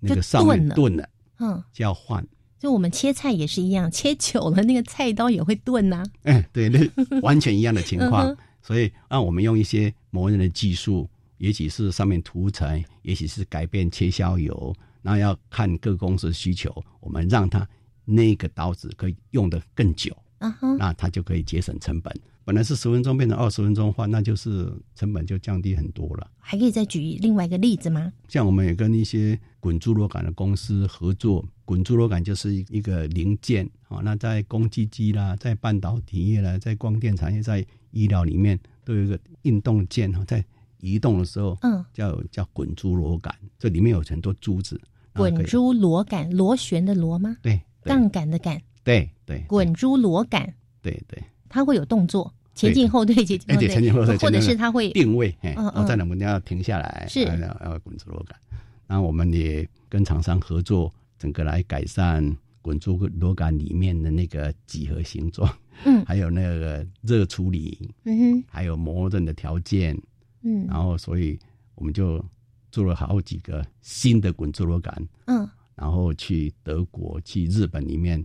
[0.00, 2.26] 那个上面钝了，嗯，就要换。
[2.58, 6.02] 就我们切菜也是一样，切久了那个菜刀也会钝呐。
[6.24, 8.36] 哎，对，那完全一样的情况。
[8.60, 11.08] 所以，让我们用一些磨人的技术。
[11.40, 17.66] 也许是上面涂层，也许是改变切削油，那要看各公司需求，我们让它
[18.04, 22.14] 那个刀子可以用的更久，啊哈，那它就可以节省成本。
[22.44, 26.30] 本来是十分钟变成二十分钟换，那就是成本就降低很多了。
[26.38, 28.12] 还可以再举另外一个例子吗？
[28.28, 34.00] 像我们也跟一些滚珠螺杆的公司合作，滚珠螺杆就是一个零件啊。
[34.04, 40.44] 那在工具机啦，在半导体业啦，在光电产业，在医疗里面都有一个运动件哈，在。
[40.80, 44.80] 移动的时候，嗯，叫叫滚珠螺杆，这里面有很多珠子。
[45.14, 47.36] 滚珠螺杆，螺旋的螺吗？
[47.42, 48.60] 对，杠杆的杆。
[48.82, 49.44] 对对。
[49.48, 50.54] 滚珠螺杆。
[50.80, 51.22] 对对。
[51.48, 58.38] 它会有动作，前进后退，前进后退，前进后退，或者是它会定位，嗯嗯，然后在哪个地方要停下来，是要要滚珠螺杆。
[58.86, 62.24] 然后我们也跟厂商合作，整个来改善
[62.62, 65.52] 滚珠螺杆里面的那个几何形状，
[65.84, 70.00] 嗯，还有那个热处理，嗯哼，还有磨刃的条件，
[70.42, 71.38] 嗯，然后所以
[71.74, 72.24] 我们就
[72.70, 78.24] 做了好几个新的滚珠螺杆，嗯，然后去德国、去日本里面，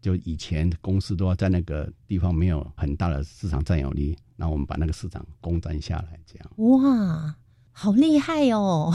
[0.00, 6.50] 就以前公司都要在那个地方没有很大的市场占有率，那我们把那个市场攻占下来，这样。
[6.56, 7.34] 哇，
[7.78, 8.90] 好厉害哦！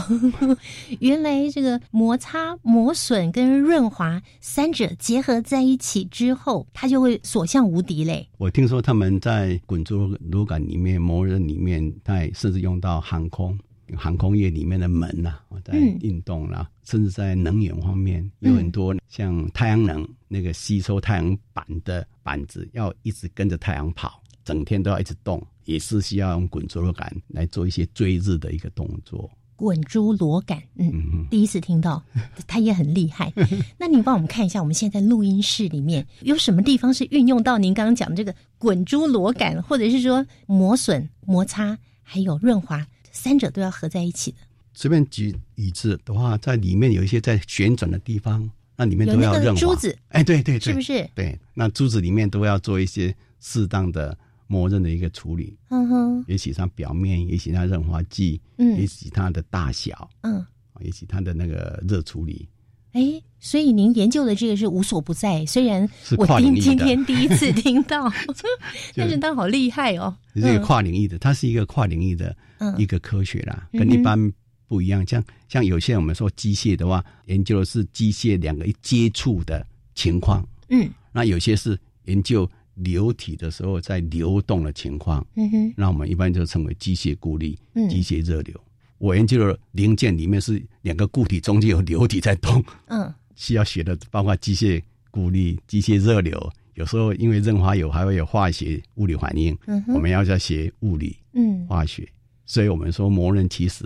[0.98, 8.28] 原来这个摩擦、磨损跟润滑三者结合在一起之后，它就会所向无敌嘞。
[8.38, 13.56] 我听说他们在滚珠螺杆里面、磨刃里面，它也甚至用到航空。
[13.94, 29.30] 航空业里面的门呐、在运动啦、甚至在能源方面，有很多像太阳能那个吸收太阳板的板子，要一直跟着太阳跑，整天都要一直动，也是需要用滚珠螺杆来做一些追日的一个动作。
[29.54, 32.02] 滚珠螺杆，嗯，第一次听到，
[32.48, 33.32] 它也很厉害。
[33.78, 44.38] 那您帮我们看一下，我们现在录音室里面 有什么地方是运用到您刚刚讲的这个滚珠螺杆，或者是说磨损、摩擦还有润滑三者都要合在一起的？
[44.74, 49.60] 随便举椅子的话，在里面有一些在旋转的地方，那里面都要润滑。
[49.60, 51.08] 珠子，哎，对对对，是不是？
[51.14, 55.56] 对，那珠子里面都要做一些适当的磨刃的一个处理。
[55.68, 60.44] 嗯哼，也许它表面，也许它润滑剂，嗯也许它的大小，嗯，
[60.80, 62.48] 也许它的那个热处理。
[62.92, 63.00] 哎，
[63.40, 68.12] 所以您研究的这个是无所不在，虽然我今今天第一次听到，
[68.94, 70.14] 但是它好厉害哦。
[70.34, 74.30] 这个跨领域的，它是一个跨领域的嗯一个科学啦，嗯跟一般
[74.68, 75.06] 不一样。
[75.06, 88.58] 像像有些我们说机械的话，研究的是机械两个一接触的情况，嗯那有些是研究流体的时候在流动的情况，嗯哼，那我们一般就称为机械固力、嗯机械热流。
[88.98, 94.80] 我研究的零件里面是两个固体中间有流体在动，嗯需要学的包括机械
[95.10, 96.52] 孤立、机械热流。
[96.74, 99.56] 有时候因为润滑油还会有化学物理反应，
[99.88, 102.08] 我们要在学物理、嗯，化学。
[102.46, 103.84] 所以我们说磨刃其实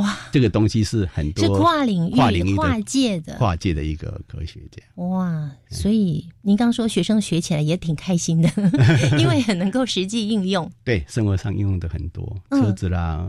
[0.00, 3.34] 哇，这个东西是很多是跨领域跨领域跨界的。
[3.36, 4.82] 跨界的一个科学家。
[4.96, 8.48] 哇，所以您刚说学生学起来也挺开心的，
[9.18, 10.70] 因为很能够实际应用。
[10.84, 12.62] 对，生活上应用的很多，嗯。
[12.62, 13.28] 车子啦，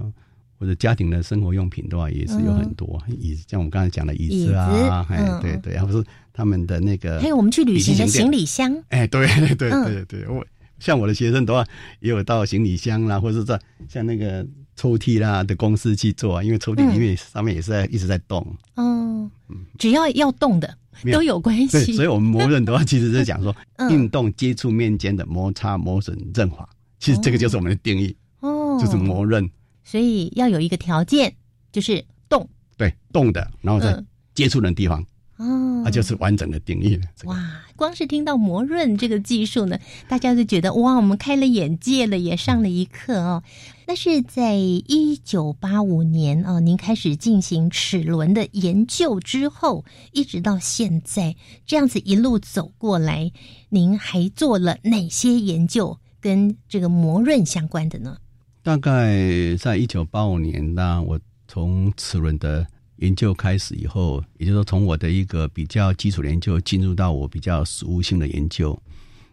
[0.59, 3.01] 或者家庭的生活用品的话，也是有很多。
[3.19, 5.41] 椅子，像我们刚才讲的椅子啊，哎，嗯。
[5.41, 6.03] 对对，还不是
[6.33, 9.85] 他们的那个，还有我们去旅行的行李箱，哎，对对对嗯。
[9.85, 10.45] 对对，我
[10.79, 11.65] 像我的学生的话，
[11.99, 19.29] 也有到行李箱啦，或者是在像那个抽屉啦的公司去做啊，因为抽屉里面上面也是在一直在动，嗯，
[19.77, 21.93] 只要要动的没都有关对，系。
[21.93, 23.89] 所以我们磨刃的话，其实是讲说 嗯。
[23.91, 26.67] 运动接触面间的摩擦、磨损、润滑，
[26.99, 29.49] 其实这个就是我们的定义，哦，就是磨刃，
[29.83, 31.35] 所以要有一个条件，
[31.71, 32.47] 就是动。
[32.77, 34.05] 对，动的，然后在嗯。
[34.35, 35.05] 接触的地方，
[35.39, 37.03] 哦，它就是完整的定义了。
[37.23, 37.37] 哇，
[37.77, 43.41] 光是听到磨润这个技术呢，大家就觉得哇，我们开了眼界了，也上了一课哦。
[43.87, 53.31] 那是在一九八五年哦，您开始进行齿轮的研究之后，一直到现在这样子一路走过来，
[53.69, 58.17] 您还做了哪些研究跟这个磨润相关的呢？
[58.61, 62.67] 大概在一九八五年，呢我从齿轮的
[62.99, 68.79] 研究开始以后，也就是说从我的一个比较基础研究进入到我比较实务性的研究。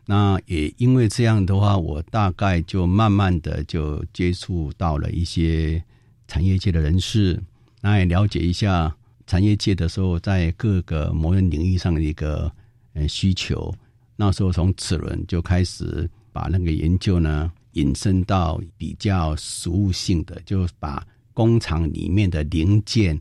[0.06, 5.82] 那也因为这样的话，我大概就慢慢的就接触到了一些
[6.28, 7.42] 产业界的人士，
[7.80, 8.94] 那也了解一下
[9.26, 12.50] 产业界的时候在各个磨人领域上的一个
[12.94, 13.74] 呃需求。
[14.14, 23.20] 那时候从齿轮就开始把那个研究呢引申到比较实务性的，就把工厂里面的零件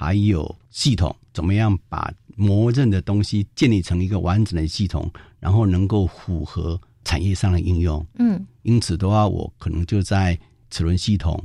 [0.00, 8.02] 还有系统，怎么样把磨刃的东西建立成一个完整的系统，然后能够符合产业上的应用。
[8.18, 10.38] 嗯因此的话，我可能就在
[10.70, 11.38] 齿轮系统、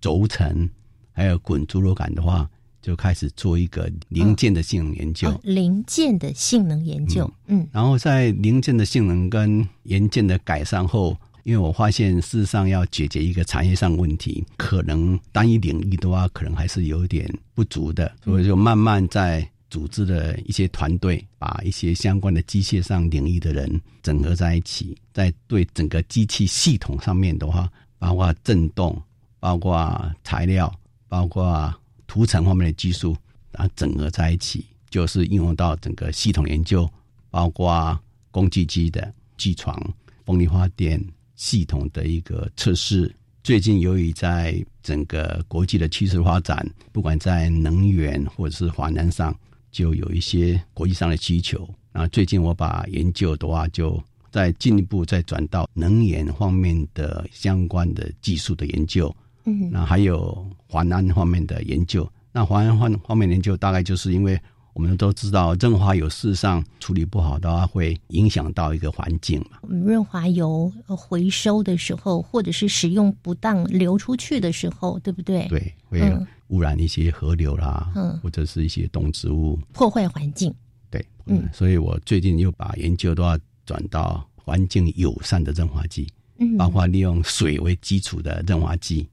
[0.00, 0.66] 轴承
[1.12, 2.48] 还有滚珠螺杆的话，
[2.80, 5.28] 就开始做一个零件的性能研究。
[5.28, 11.14] 哦，零件的性能研究，嗯然后在零件的性能跟元件的改善后，
[11.50, 29.02] 因为我发现事实上要解决一个产业上问题，可能单一领域的话，可能还是有点不足的，所以就慢慢在组织了一些团队，把一些相关的机械上领域的人整合在一起，在对整个机器系统上面的话，包括震动、
[29.40, 30.72] 包括材料、
[31.08, 31.74] 包括
[32.06, 33.16] 涂层方面的技术，
[33.50, 36.88] 然后整合在一起，就是应用到整个系统研究，
[37.28, 37.98] 包括
[38.30, 39.76] 工具机的机床、
[40.24, 41.04] 风力发电
[41.40, 43.10] 系统的一个测试。
[43.42, 49.34] 最近由于在整个国际的趋势发展，不管在能源或者是华南上，
[49.72, 51.66] 就有一些国际上的需求。
[51.92, 53.98] 那最近我把研究的话，就
[54.30, 59.14] 再进一步再转到能源方面的相关的技术的研究。
[59.46, 62.06] 嗯，那还有华南方面的研究。
[62.32, 64.38] 那华南方方面研究，大概就是因为
[64.72, 69.58] 我们都知道，润滑油事实上处理不好的话，会影响到一个环境嘛。
[69.68, 75.46] 润滑油回收的时候，或者是使用不当流出去的时候，对不对？
[75.48, 76.00] 对，会
[76.48, 80.54] 污染一些河流啦，嗯，或者是一些动植物，破坏环境。
[80.90, 86.08] 对，嗯，所以我最近又把研究都要转到环境友善的润滑剂，
[86.38, 89.08] 嗯，包括利用水为基础的润滑剂。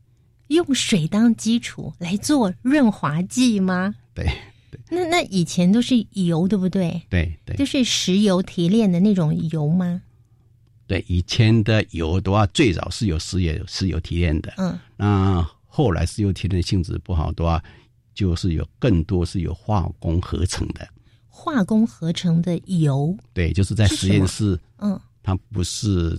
[0.48, 3.94] 用水当基础来做润滑剂吗？
[4.14, 4.32] 对，
[4.90, 7.02] 那那以前都是油，对不对？
[7.10, 10.02] 对对，就是石油提炼的那种油吗？
[10.88, 17.62] 对，以前的油的话，最早是有石油石油提炼的，嗯，那后来石油提炼性质不好的话，
[18.14, 20.88] 就是有更多是有化工合成的，
[21.28, 26.18] 化工合成的油，对，就是在实验室，嗯，它不是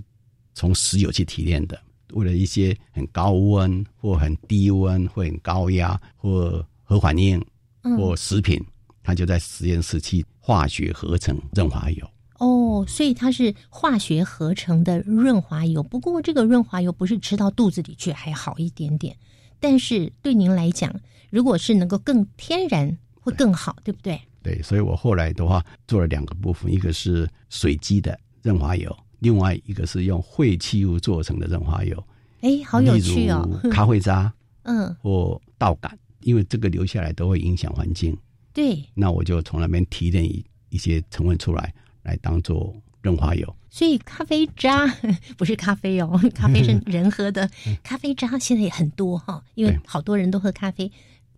[0.52, 1.80] 从石油去提炼的。
[2.12, 7.42] 为了一些很高温或很低温或很高压或核反应
[7.82, 8.62] 或食品，
[9.02, 12.10] 它就在实验室去化学合成润滑油。
[12.38, 15.82] 哦，所以它是化学合成的润滑油。
[15.82, 19.16] 不过这个润滑油不是吃到肚子里去还好一点点，
[19.58, 20.94] 但是对您来讲，
[21.30, 24.20] 如果是能够更天然会更好，对不对？
[24.42, 28.96] 对，所以我后来的话做了两个部分，一个是水基的润滑油。
[29.18, 32.00] 另外一个是用废弃物做成的润滑油，
[32.40, 33.60] 哎，好有趣哦！
[33.68, 35.98] 咖啡渣，嗯，或稻杆，
[36.28, 38.14] 因为这个留下来都会影响环境。
[38.52, 41.72] 对，那我就从那边提炼一一些成分出来，
[42.02, 43.56] 来当做润滑油。
[43.70, 44.86] 所以咖啡渣
[45.38, 47.48] 不是咖啡哦， 咖啡是人喝的，
[47.82, 50.92] 咖啡渣现在也很多哈，因为好多人都喝咖啡。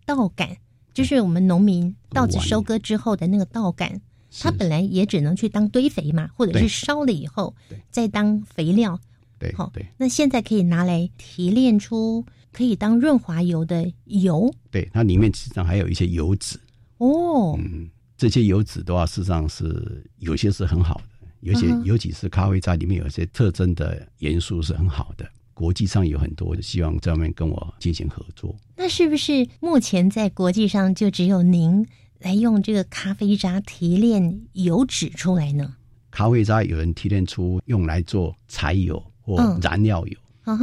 [0.05, 0.57] 稻杆
[0.93, 4.01] 就是我们农民稻子收割之后的那个稻杆。
[4.41, 7.53] 它本来也只能去当堆肥嘛，或者是烧了以后
[7.89, 8.97] 再当肥料。
[9.37, 9.85] 对，好，对。
[9.97, 14.53] 那现在可以拿来提炼出可以当润滑油的油。
[14.69, 16.59] 对，它里面实际上还有一些油脂。
[16.97, 25.27] 哦，嗯，这些油脂的话，事实上是有些是很好的，有些尤其是咖啡渣里面有些特征的元素是很好的。
[25.53, 28.55] 国际上有很多希望这方面跟我进行合作。
[28.75, 31.85] 那是不是目前在国际上就只有您？
[32.19, 35.75] 来用这个咖啡渣提炼油脂出来呢？
[36.11, 40.17] 咖啡渣有人提炼出用来做柴油或燃料油，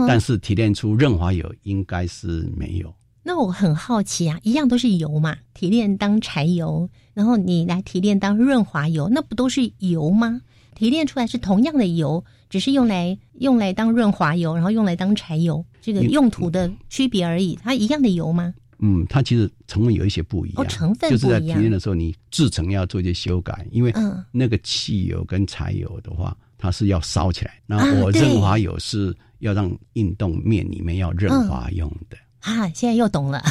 [0.07, 2.95] 但是提炼出润滑油应该是没有。
[3.23, 10.41] 那我很好奇啊，一样都是油嘛，提炼当柴油，然后你来提炼当润滑油，那不都是油吗？
[10.75, 17.59] 提炼出来是同样的油，只是用来用来当润滑油，然后用来当柴油，这个用途的区别而已。
[17.63, 18.55] 它一样的油吗？
[18.79, 32.69] 嗯，它其实成分有一些不一样，成分就是在提炼的时候，你制成要做一些修改，因为嗯，那个汽油跟柴油的话，它是要烧起来，那我润滑油是要让运动面里面要润滑用的啊。
[32.71, 33.43] 现在又懂了。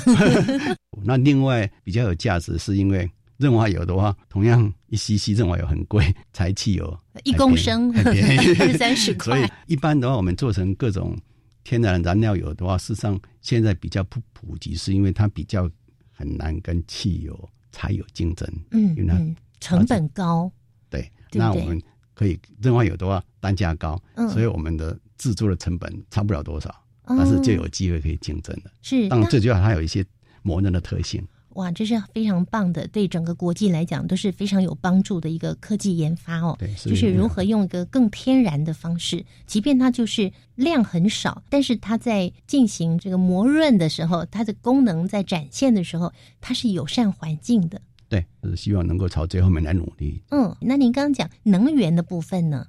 [1.03, 8.13] 那另外比较有价值，是因为润滑油的话，同样一 cc 润滑油很贵，柴汽油一公升二
[8.77, 11.17] 三十块，所以一般的话，我们做成各种。
[11.63, 15.69] 天然燃料油的话，事实上现在比较不普及，是因为它比较
[16.13, 17.37] 很难跟汽油、
[17.73, 18.49] 柴油竞争。
[18.71, 19.19] 嗯，因为它
[19.59, 20.49] 成本高。
[20.89, 21.77] 对，那我们
[22.17, 24.01] 可以另外有的话单价高，
[24.33, 26.73] 所以我们的制作的成本差不了多少，
[27.05, 28.71] 但是就有机会可以竞争了。
[28.81, 30.03] 是，当然最主要它有一些
[30.41, 31.23] 磨人的特性。
[31.49, 36.55] 哇，这是非常棒的，对整个国际来讲都是非常有帮助的一个科技研发哦。
[36.57, 46.11] 对，就是如何用一个更天然的方式，即便它就是量很少，但是它在进行这个磨润的时候，它的功能在展现的时候，
[46.41, 47.79] 它是友善环境的。
[48.09, 50.21] 对，是希望能够朝这方面来努力。
[50.29, 52.65] 嗯，那您刚刚讲能源的部分呢？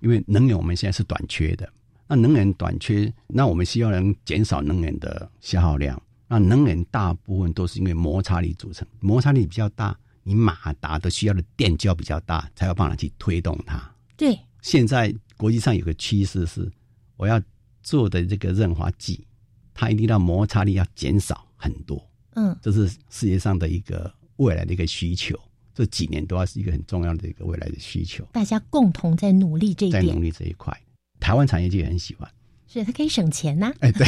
[0.00, 1.70] 因为能源我们现在是短缺的，
[2.08, 6.00] 那能源短缺，那我们希望能减少能源的消耗量。
[6.26, 13.82] 那能源大部分都是因为摩擦力组成，摩擦力比较大，你马达的需要的电就要比较大，才有办法去推动它。
[14.16, 16.70] 对，现在国际上有个趋势是，
[17.16, 17.40] 我要
[17.82, 19.26] 做的这个润滑剂，
[19.74, 22.00] 它一定要摩擦力要减少很多。
[22.34, 25.38] 嗯，这是世界上的一个未来的一个需求，
[25.74, 28.24] 这几年都要是一个很重要的一个未来的需求。
[28.32, 30.76] 大家共同在努力这一点，在努力这一块，
[31.20, 32.28] 台湾产业界也很喜欢。
[32.66, 34.06] 是它可以省钱呐，哎，对，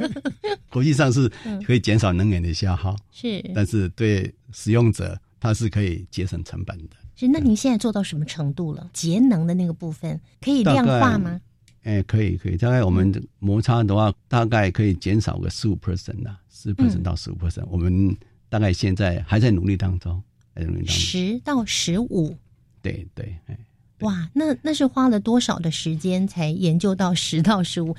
[0.70, 1.26] 国际上是
[1.64, 6.96] 可以减少能源的消耗，是，但是对使用者，它是可以节省成本的。
[7.14, 8.90] 是，那您现在做到什么程度了？
[8.92, 11.40] 节能的那个部分可以量化吗？
[11.84, 12.56] 哎，可以，可以。
[12.58, 17.64] 大概我们摩擦的话，大概可以减少个十五 percent 啊，十 percent 到十五 percent。
[17.70, 18.14] 我们
[18.48, 20.22] 大概现在还在努力当中。
[20.54, 20.94] 还在努力当中。
[20.94, 22.34] 十到十五，
[22.80, 23.58] 对对，哎，
[24.00, 27.94] 哇，那那是花了多少的时间才研究到十到十五？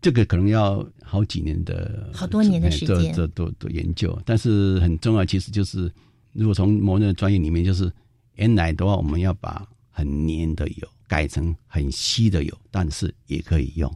[0.00, 4.18] 这个可能要好几年的，好多年的时间，这这都都研究。
[4.24, 5.92] 但是很重要，其实就是
[6.32, 7.92] 如果从模的专业里面，就是
[8.36, 13.94] 原来的话，我们要把很黏的油改成很稀的油，但是也可以用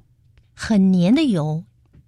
[0.53, 1.64] 很黏的油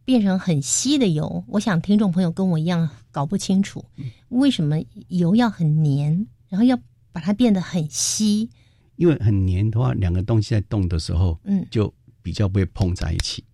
[0.07, 1.45] 变成很稀的油。
[1.49, 3.85] 我想听众朋友跟我一样搞不清楚，
[4.29, 4.77] 为什么
[5.09, 6.79] 油要很黏，然后要
[7.13, 8.49] 把它变得很稀？
[8.95, 11.93] 因为很黏的话，两个东西在动的时候，嗯，就
[12.23, 13.45] 比较不会碰在一起。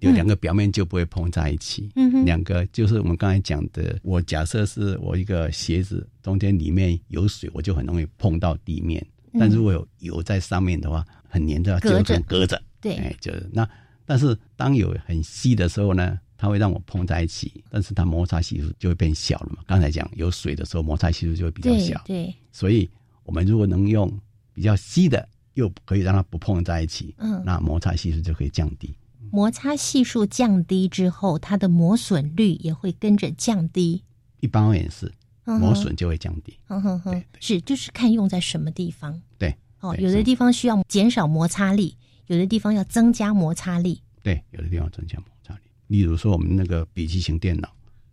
[0.00, 3.98] 有两个表面就不会碰在一起，嗯两个就是我们刚才讲的。
[4.02, 9.04] 我假设是我一个鞋子中间里面有水，我就很容易碰到地面。
[9.38, 12.62] 但如果有油在上面的话，很黏的，隔着隔着。
[12.82, 13.66] 对，哎，就是那。
[14.06, 19.58] 但是当有很稀的时候呢，它会让我碰在一起，但是它摩擦系数就会变小了嘛。
[19.66, 22.00] 刚才讲有水的时候，摩擦系数就会比较小。
[22.06, 22.88] 对，所以
[23.24, 24.10] 我们如果能用
[24.54, 28.94] 比较稀的，又可以让它不碰在一起，嗯，那摩擦系数就可以降低。
[29.32, 34.04] 摩擦系数降低之后，它的磨损率也会跟着降低。
[34.40, 35.12] 一般而言是，
[35.44, 36.56] 磨损就会降低。
[36.66, 39.20] 哼哼哼，是就是看用在什么地方。
[39.36, 41.96] 对，哦，有的地方需要减少摩擦力，
[42.26, 44.00] 有的地方要增加摩擦力。
[44.22, 45.60] 对，有的地方增加摩擦力。
[45.86, 47.68] 例如说，我们那个笔记型电脑，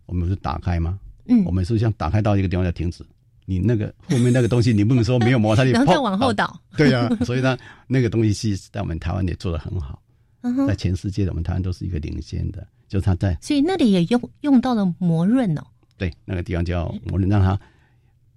[0.06, 0.98] 我们不是打开吗？
[1.26, 3.04] 嗯，我们是像打开到一个地方要停止，
[3.46, 6.60] 你那个后面那个东西，你不能说没有摩擦力， 然后再往后倒。
[6.76, 7.56] 对呀，所以呢，
[7.86, 10.00] 那个东西是在我们台湾也做的很好。
[10.68, 15.62] 在全世界，我们台湾都是一个领先的，就是它在，所以那里也用用到了磨润哦。
[15.96, 17.58] 对，那个地方叫磨润，让它。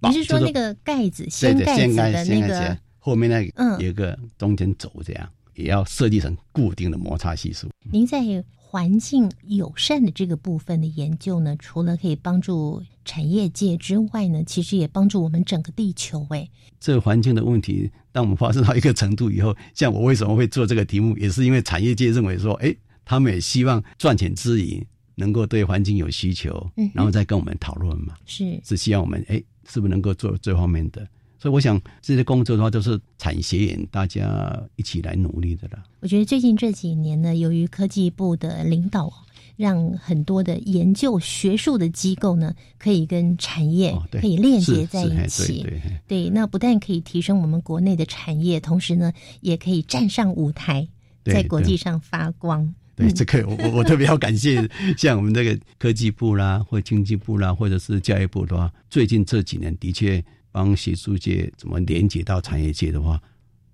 [0.00, 5.28] 你是说那个盖子掀盖子的那个后面那个有一个中间轴，这样
[5.58, 7.68] 也要设计成固定的摩擦系数。
[7.90, 8.22] 您在
[8.54, 16.26] 环境友善的这个部分的研究呢，除了可以帮助产业界之外呢，其实也帮助我们整个地球。
[16.30, 16.48] 哎，
[16.78, 28.14] 这个环境的问题，当我们发生到一个程度以后，像我为什么会做这个题目，也是因为产业界认为说，哎，他们也希望赚钱之余，能够对环境有需求，嗯，然后再跟我们讨论嘛。
[28.26, 31.08] 是，是希望我们哎，是不是能够做这方面的？
[31.38, 35.84] 所以我想这些工作的话，都是产学研大家一起来努力的啦。
[36.00, 39.12] 我觉得最近这几年呢，由于科技部的领导，
[39.56, 45.64] 让很多的研究学术的机构呢，可以跟产业可以链接在一起。
[46.08, 50.88] 对，那不但可以提升我们国内的产业，同时呢，也可以站上舞台，
[51.24, 52.74] 在国际上发光。
[52.96, 54.68] 对，这个我我特别要感谢，
[54.98, 60.24] 像我们这个科技部啦，或经济部啦，或者是教育部的话，最近这几年的确。
[60.58, 63.22] 帮学术界怎么连接到产业界的话，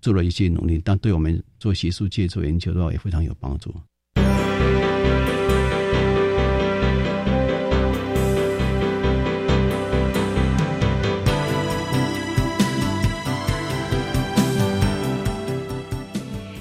[0.03, 3.73] 做了一些努力，但对我们做学术界做研究的话也非常有帮助。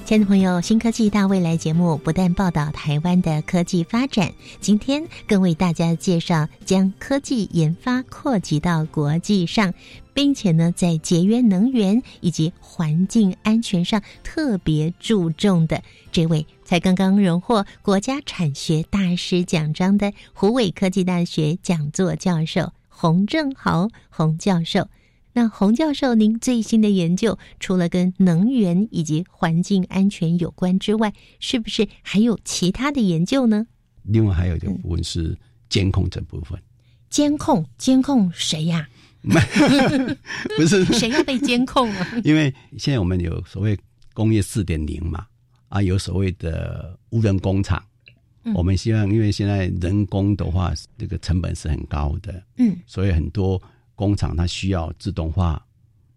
[0.07, 9.73] 亲爱的朋友，新科技大未来节目不但报道台湾的科技发展，今天更为大家介绍将科技研发扩及到国际上，
[10.15, 24.89] 并且呢，在节约能源以及环境安全上特别注重的这位，才刚刚荣获国家产学大师奖章的湖北科技大学讲座教授洪正豪洪教授。
[25.37, 33.67] 那洪教授，您最新的研究除了跟能源以及环境安全有关之外，是不是还有其他的研究呢？
[34.05, 35.37] 另外还有一个部分是
[35.69, 36.57] 监控这部分。
[37.11, 37.65] 监控？
[37.77, 38.89] 监控谁呀？
[40.57, 42.07] 不是谁要被监控啊？
[42.25, 43.79] 因为现在我们有所谓
[44.13, 45.27] 工业四点零嘛，
[45.69, 47.83] 啊，有所谓的无人工厂。
[48.55, 53.61] 我们希望，因为现在人工的话，这个成本是很高的，嗯，所以很多。
[53.97, 55.65] 工厂它需要自动化，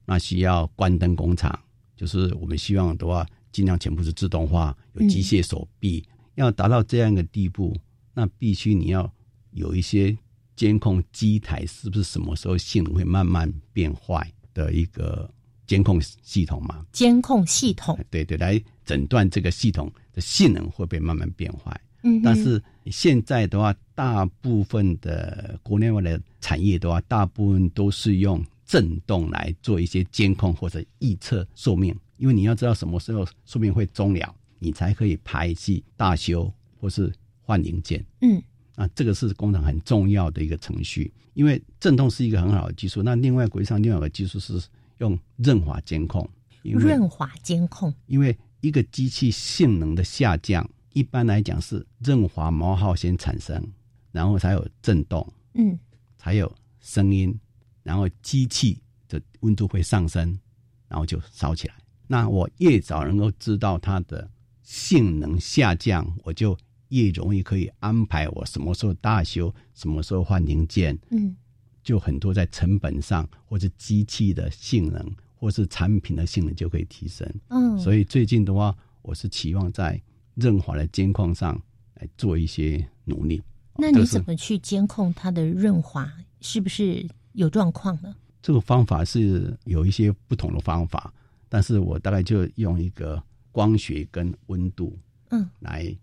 [0.04, 1.60] 那需要关灯工厂，
[1.96, 6.04] 就是我们希望的话，尽量全部是自动化，有机械手臂。
[6.34, 7.78] 要达到这样一个地步，
[8.16, 9.14] 那必须你要
[9.52, 10.18] 有一些
[10.58, 15.32] 监控机台是不是什么时候性能会慢慢变坏的一个
[15.66, 16.86] 监控系统嘛？
[16.92, 21.80] 监控系统，对对，来诊断这个系统的性能会不会慢慢变坏？
[22.04, 38.04] 嗯，但是现在的话，大部分的国内外的产业的话，大部分都是用震动来做一些监控或者预测寿命，因为你要知道什么时候寿命会终了，你才可以排气大修或是换零件。
[38.22, 38.42] 嗯，
[38.78, 43.04] 啊，这个是工厂很重要的一个程序，因为震动是一个很好的技术。
[43.04, 44.62] 那另外国际上另外一个技术是
[45.00, 46.30] 用润滑监控，
[46.62, 50.66] 润滑监控，因为一个机器性能的下降。
[50.94, 53.64] 一般来讲是润滑毛耗先产生，
[54.12, 55.78] 然后才有震动，嗯，
[56.18, 57.40] 才有声音，
[57.84, 60.40] 然后机器的温度会上升，
[60.88, 61.76] 然后就烧起来。
[62.08, 64.28] 那我越早能够知道它的
[64.64, 66.58] 性能下降，我就
[66.90, 70.98] 越容易可以安排我什么时候大修，什么时候换零件。
[71.10, 71.36] 嗯，
[71.84, 77.26] 就很多在成本上，或者机器的性能，或是产品的性能就可以提升。
[77.50, 80.02] 嗯，所以最近的话，我是期望在
[80.36, 81.60] 润滑的监控上
[81.96, 83.42] 来做一些努力。
[83.78, 86.12] 那你怎么去监控它的润滑
[86.42, 88.16] 是不是有状况呢？
[88.42, 91.14] 这个方法是有一些不同的方法，
[91.48, 93.22] 但是我大概就用一个
[93.52, 94.98] 光学跟温度，
[95.30, 95.96] 嗯，来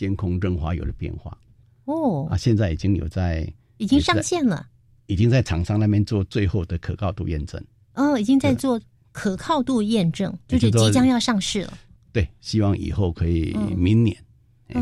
[0.00, 1.36] 监控润滑油的变化。
[1.84, 3.46] 哦，啊，现在已经有在
[3.76, 4.66] 已经上线了，
[5.08, 7.62] 已经在厂商那边做最后的可靠度验证。
[7.96, 8.80] 哦，已经在做
[9.12, 11.78] 可靠度验证，就是即将要上市了。
[12.12, 14.16] 对，希望以后可以明年，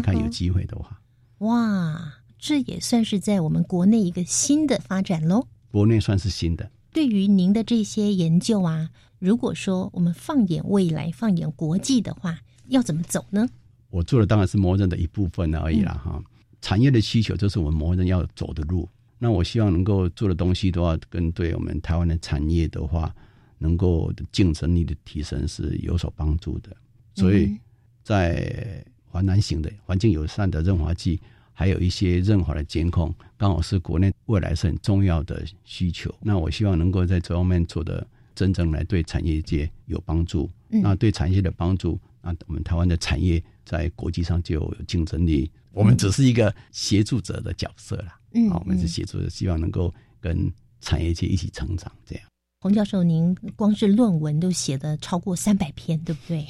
[0.05, 1.01] 看有机会的话。
[1.39, 5.45] 哇，这也算是在我们国内一个新的发展喽。
[5.73, 6.71] 国内算是新的。
[6.93, 8.89] 对于您的这些研究啊，
[9.19, 12.39] 如果说我们放眼未来、放眼国际的话，
[12.69, 13.49] 要怎么走呢？
[13.91, 16.23] 我做的当然是魔人的一部分而已啦，哈。
[16.61, 18.89] 产业的需求就是我们魔人要走的路。
[19.19, 23.15] 那我希望能够做的东西的话，跟对我们台湾的产业的话，
[23.59, 26.77] 能够竞争力的提升是有所帮助的。
[27.15, 27.57] 所以
[28.03, 31.21] 在华南型的环境友善的润滑剂，
[31.53, 36.15] 还有一些润滑的监控，刚好是国内未来是很重要的需求。
[36.21, 40.49] 那我希望能够在这方面做的真正来对产业界有帮助。
[40.69, 45.51] 那对产业的帮助，那我们台湾的产业在国际上就有竞争力。
[45.73, 48.19] 我们只是一个协助者的角色啦。
[48.33, 50.51] 嗯，我们是协助者，希望能够跟
[50.81, 51.93] 产业界一起成长。
[52.07, 52.25] 这样，
[52.61, 56.47] 洪教授，您光是论文都写的超过三百篇，对不对？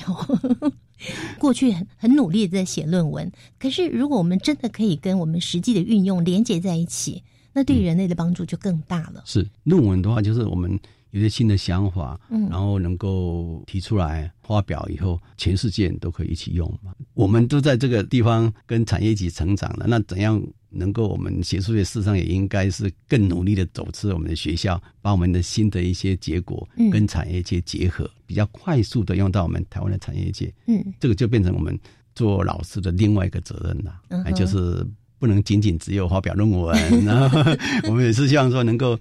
[1.39, 9.23] 过去很很努力的在写论文，可是如果我们真的可以跟我们实际的运用连接在一起，那对人类的帮助就更大了。
[9.27, 10.79] 是论文的话，就是我们
[11.11, 16.93] 有些新的想法，嗯，然后能够提出来发表以后，全世界都可以一起用嘛。
[17.15, 20.43] 我们都在这个地方跟产业一起成长了，那怎样？
[20.71, 30.53] 能够，我们学术界事实上也应该是更努力的走出我们的学校，把我们的新的一些结果跟产业界结合，比较快速的用到我们台湾的产业界。
[30.67, 31.77] 嗯，这个就变成我们
[32.15, 34.87] 做老师的另外一个责任了，嗯，就是。
[35.19, 37.39] 不能仅仅只有发表论文，然后
[37.89, 38.99] 我们也是希望说能够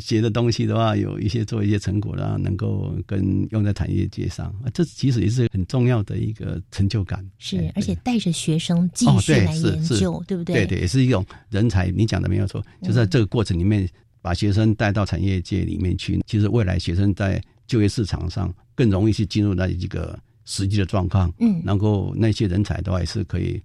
[0.00, 7.22] 写的东西的话，有一些做一些成果，然后能够跟用在产业界上，这其实也是很重要的一个成就感。
[7.38, 10.64] 是，而且带着学生继续来研究，对不对？
[10.64, 11.90] 对对，也是一种人才。
[11.90, 13.86] 你讲的没有错，就在这个过程里面，
[14.22, 21.30] 把学生带到产业界里面去，其实未来学生在就业市场上更容易去进入那一个实际的状况。
[21.40, 23.60] 嗯，然后那些人才的话，也是可以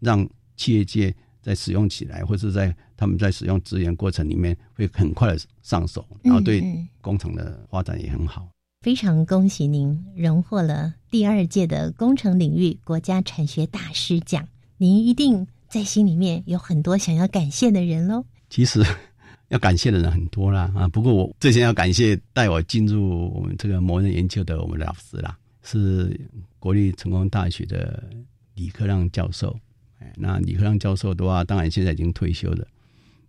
[0.00, 0.28] 让
[0.58, 1.14] 企业界。
[1.42, 6.62] 在使用起来，或者在他们在使用资源过程里面，会很快的上手，然后对
[7.00, 8.48] 工程的发展也很好。
[8.82, 18.24] 非常恭喜您荣获了第二届的工程领域国家产学大师奖，您一定在心里面有很多想要感谢的人喽。
[18.48, 18.82] 其实
[19.48, 26.18] 要感谢的人很多啦啊，不过我最先要感谢带我进入我们这个模人研究的我们的老师啦，是
[26.58, 28.02] 国立成功大学的
[28.54, 29.54] 李克让教授。
[30.16, 32.66] 那李克亮教授的话，当然现在已经退休了。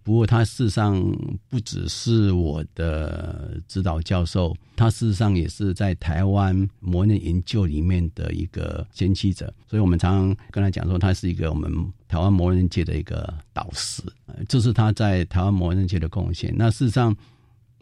[0.03, 0.99] 不过他事实上
[1.47, 9.53] 不只是我的指导教授，他事实上也是在台湾模人研究里面的一个先驱者。
[9.67, 11.71] 所以我们常常跟他讲说，他是一个我们
[12.07, 14.01] 台湾模人界的一个导师。
[14.49, 16.51] 这是他在台湾模人界的贡献。
[16.57, 17.15] 那事实上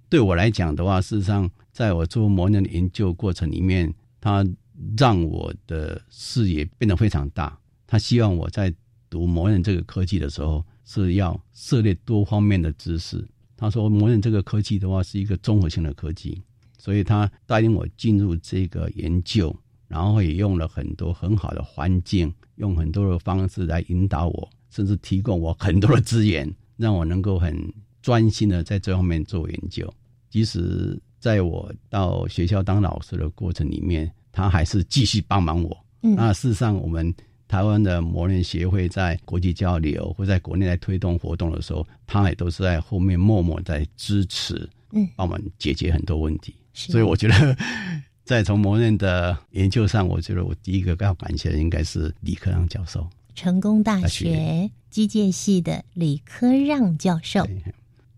[0.10, 4.46] 对我来讲的话，事实上在我做模人的研究过程里面，他
[4.98, 7.58] 让我的视野变得非常大。
[7.92, 8.72] 他希望我在
[9.10, 13.28] 读模人这个科技的时候是要涉猎多方面的知识。
[13.58, 16.40] 他说，模人这个科技的话是一个综合性的科技，
[16.78, 19.54] 所以他带领我进入这个研究，
[19.88, 27.74] 然后也用了很多很好的环境，用很多的方式来引导我，甚至提供我很多的资源，让我能够很
[28.04, 29.92] 专心的在这方面做研究。
[30.30, 35.76] 即使在我到学校当老师的过程里面，他还是继续帮忙我。
[36.02, 37.12] 那事实上，我们。
[37.50, 46.54] 台湾的磨练协会在国际交流或在国内来推动活动的时候，他也都是在后面默默在支持，嗯，帮我们解决很多问题。
[46.76, 47.58] 所以我觉得，
[48.24, 57.50] 在从磨练的研究上，我觉得我第一个要感谢的应该是李克让教授，成功大学机械系的李克让教授，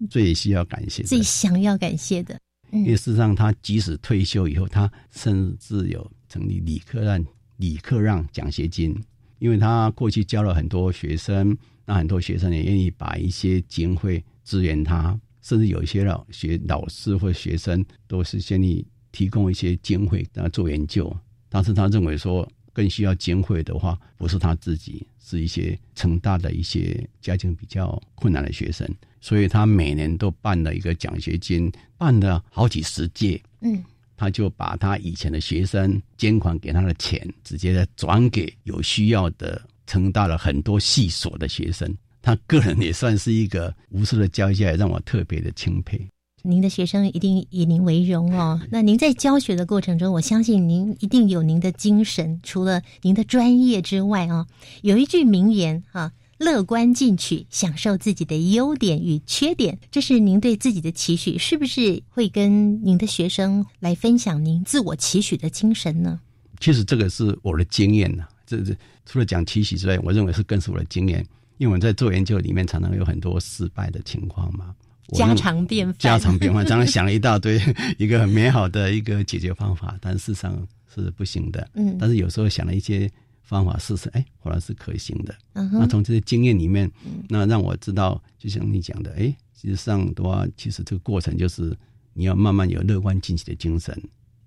[0.10, 2.38] 最需要感谢、最想要感谢的。
[2.72, 7.26] 因为事实上，他即使退休以后，他甚至有成立李克让
[7.56, 8.94] 李克让奖学金。
[9.42, 21.12] 因为他过去教了很多学生，那很多学生也愿意把一些经费支援他，甚至有一些老学老师或学生都是建议提供一些经费让他做研究，
[21.50, 28.88] 但是他认为说更需要经费的话，不是他自己，是一些成大的一些家境比较困难的学生，
[29.20, 33.42] 所以他每年都办了一个奖学金，办了好几十届。
[33.62, 33.84] 嗯，
[34.22, 41.92] 他就把他以前的学生捐款给他的钱，直接的转给有需要的成大了很多系所的学生。
[42.22, 46.00] 他个人也算是一个无私的教育家，让我特别的钦佩。
[46.44, 48.62] 您的学生一定以您为荣哦。
[48.70, 54.46] 那您在教学的过程中，我相信您一定有您的精神，除了您的专业之外哦，
[54.84, 56.12] 有一句名言哈：
[56.42, 66.20] 乐观进取，享受自己的优点与缺点，这是您对自己的期许，是不是会跟您的学生来分享您自我期许的精神呢？
[66.60, 68.76] 其实这个是我的经验呐，这这
[69.06, 71.20] 除了讲期许之外，我认为是更是我的经验，
[71.60, 74.74] 因为我们在做研究里面常常有很多失败的情况嘛。
[75.14, 77.62] 家常便饭，家常便饭，常常想了一大堆
[78.00, 81.70] 一个很美好的一个解决方法，但事实上是不行的。
[81.76, 83.08] 嗯，但是有时候想了一些
[83.52, 85.36] 方法试试，哎，后来是可行的。
[85.54, 86.90] 嗯那从这些经验里面，
[87.30, 91.78] 那让我知道，就像你讲的，哎，实际上的话，其实这个过程就是
[92.14, 93.96] 你要慢慢有乐观进取的精神，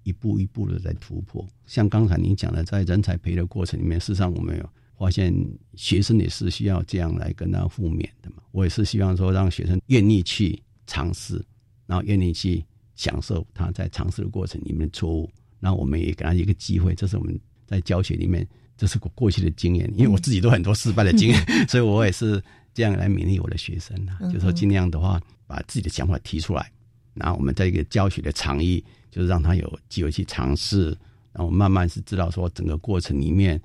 [0.02, 1.46] 一步一步的在突破。
[1.66, 4.68] 像刚才您讲的，在人才培的过程里面，事实上我们有。
[4.96, 5.34] 发现
[5.74, 8.36] 学生也是需要这样来跟他互勉的嘛。
[8.52, 11.44] 我也是希望说，让学生愿意去尝试，
[11.84, 15.28] 然后愿意去享受他在尝试的过程里面的错误。
[15.58, 18.46] 那我们也给他一个机会，这是我们在教学里面，
[18.76, 19.92] 这是我过去的经验。
[19.96, 26.70] 因为我自己都很多失败的经验， 所以我也是这样来勉励我的学生啊，就是说尽量的话，把自己的想法提出来。
[27.14, 30.88] 然后我们在一个教学的场域，就是让他有机会去尝试，
[31.32, 33.60] 然后慢慢是知道说整个过程里面。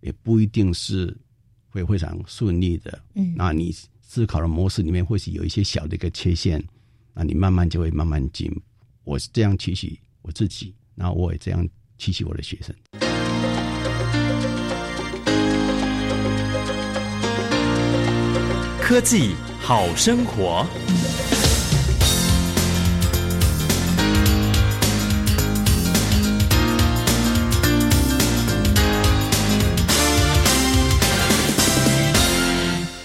[0.00, 1.16] 也不一定是
[1.70, 6.62] 会非常顺利的，嗯，那你思考的模式里面或许有一些小的一个缺陷，
[7.14, 8.54] 那你慢慢就会慢慢进。
[9.04, 13.03] 我是这样期许我自己，然后我也这样期许我的学生。
[18.86, 20.66] 科技好生活。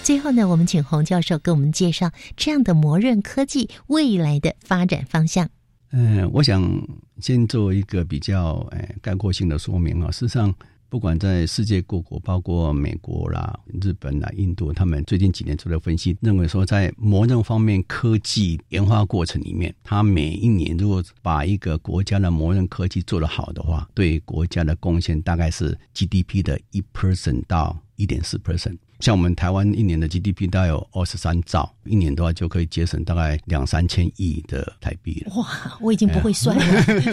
[0.03, 5.47] 最后呢，我们请洪教授给我们介绍这样的磨刃科技未来的发展方向。
[5.93, 6.61] 嗯，我想
[7.21, 10.11] 先做一个比较诶概括性的说明啊。
[10.11, 10.53] 事实上，
[10.89, 28.77] 不管在世界各国，包括美国啦、日本啦、印度，他们最近几年做的分析，认为说在磨刃方面科技研发过程里面，它每一年如果把一个国家的磨刃科技做得好的话，对国家的贡献大概是 GDP 的一 percent 到一点四 percent。
[28.99, 35.33] 像我们台湾一年的 GDP 大概有二十三兆，一年的话就可以节省大概两三千亿的台币了。
[35.35, 35.47] 哇，
[35.79, 36.63] 我已经不会算了。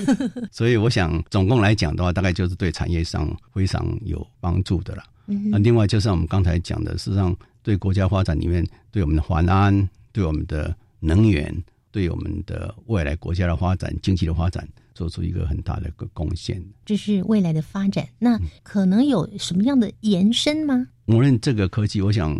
[0.50, 5.02] 所以我想，总共来讲的话，大概就是对产业上非常有帮助的了。
[5.28, 11.52] 嗯那另外，就像我们刚才讲的，事实上对国家发展里面，对我们的环安，对我们的能源，
[11.96, 16.62] 对我们的未来国家的发展、经济的发展，做出一个很大的一个贡献。
[16.84, 20.88] 这是未来的发展，那可能有什么样的延伸吗？
[21.06, 22.36] 无论这个科技，我想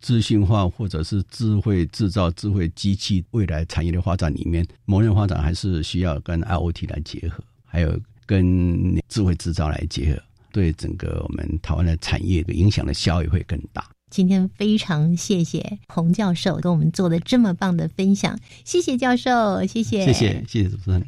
[0.00, 13.86] 资讯化或者是智慧制造、智慧机器，未来产业的发展里面，某人发展还是需要跟 IOT 来结合，还有跟智慧制造来结合，对整个我们台湾的产业的影响的效益会更大。
[14.10, 21.02] 今天非常谢谢洪教授给我们做的这么棒的分享，谢谢教授，谢谢，谢谢，谢谢主持人。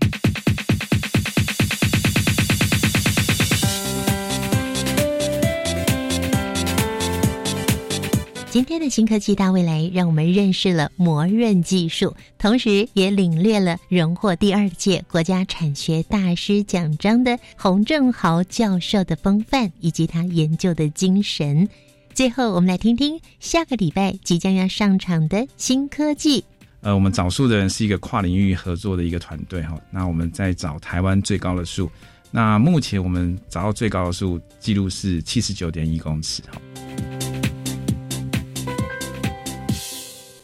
[8.51, 21.69] 今天的新科技大未来，让我们认识了磨润技术，同时也领略了荣获第二届国家产学大师奖章的洪正豪教授的风范以及他研究的精神。
[22.13, 26.45] 最后，我们来听听下个礼拜即将要上场的新科技。
[26.81, 29.79] 呃，我们找树的人是一个跨领域合作的一个团队哈。
[29.91, 31.91] 那我们在找台湾最高的树，
[32.31, 36.61] 那目前我们找到最高的树记录是七十九点一公尺哈。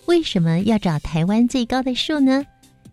[0.07, 2.45] 为什么要找台湾最高的树呢？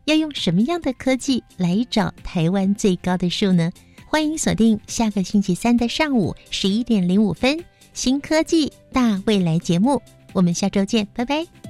[0.05, 3.71] 要用什么样的科技来找台湾最高的树呢？
[4.05, 7.57] 欢迎锁定下个星期三的上午十一点零五分，
[7.93, 10.01] 《新科技大未来》节目。
[10.33, 11.62] 我们下周见，拜拜。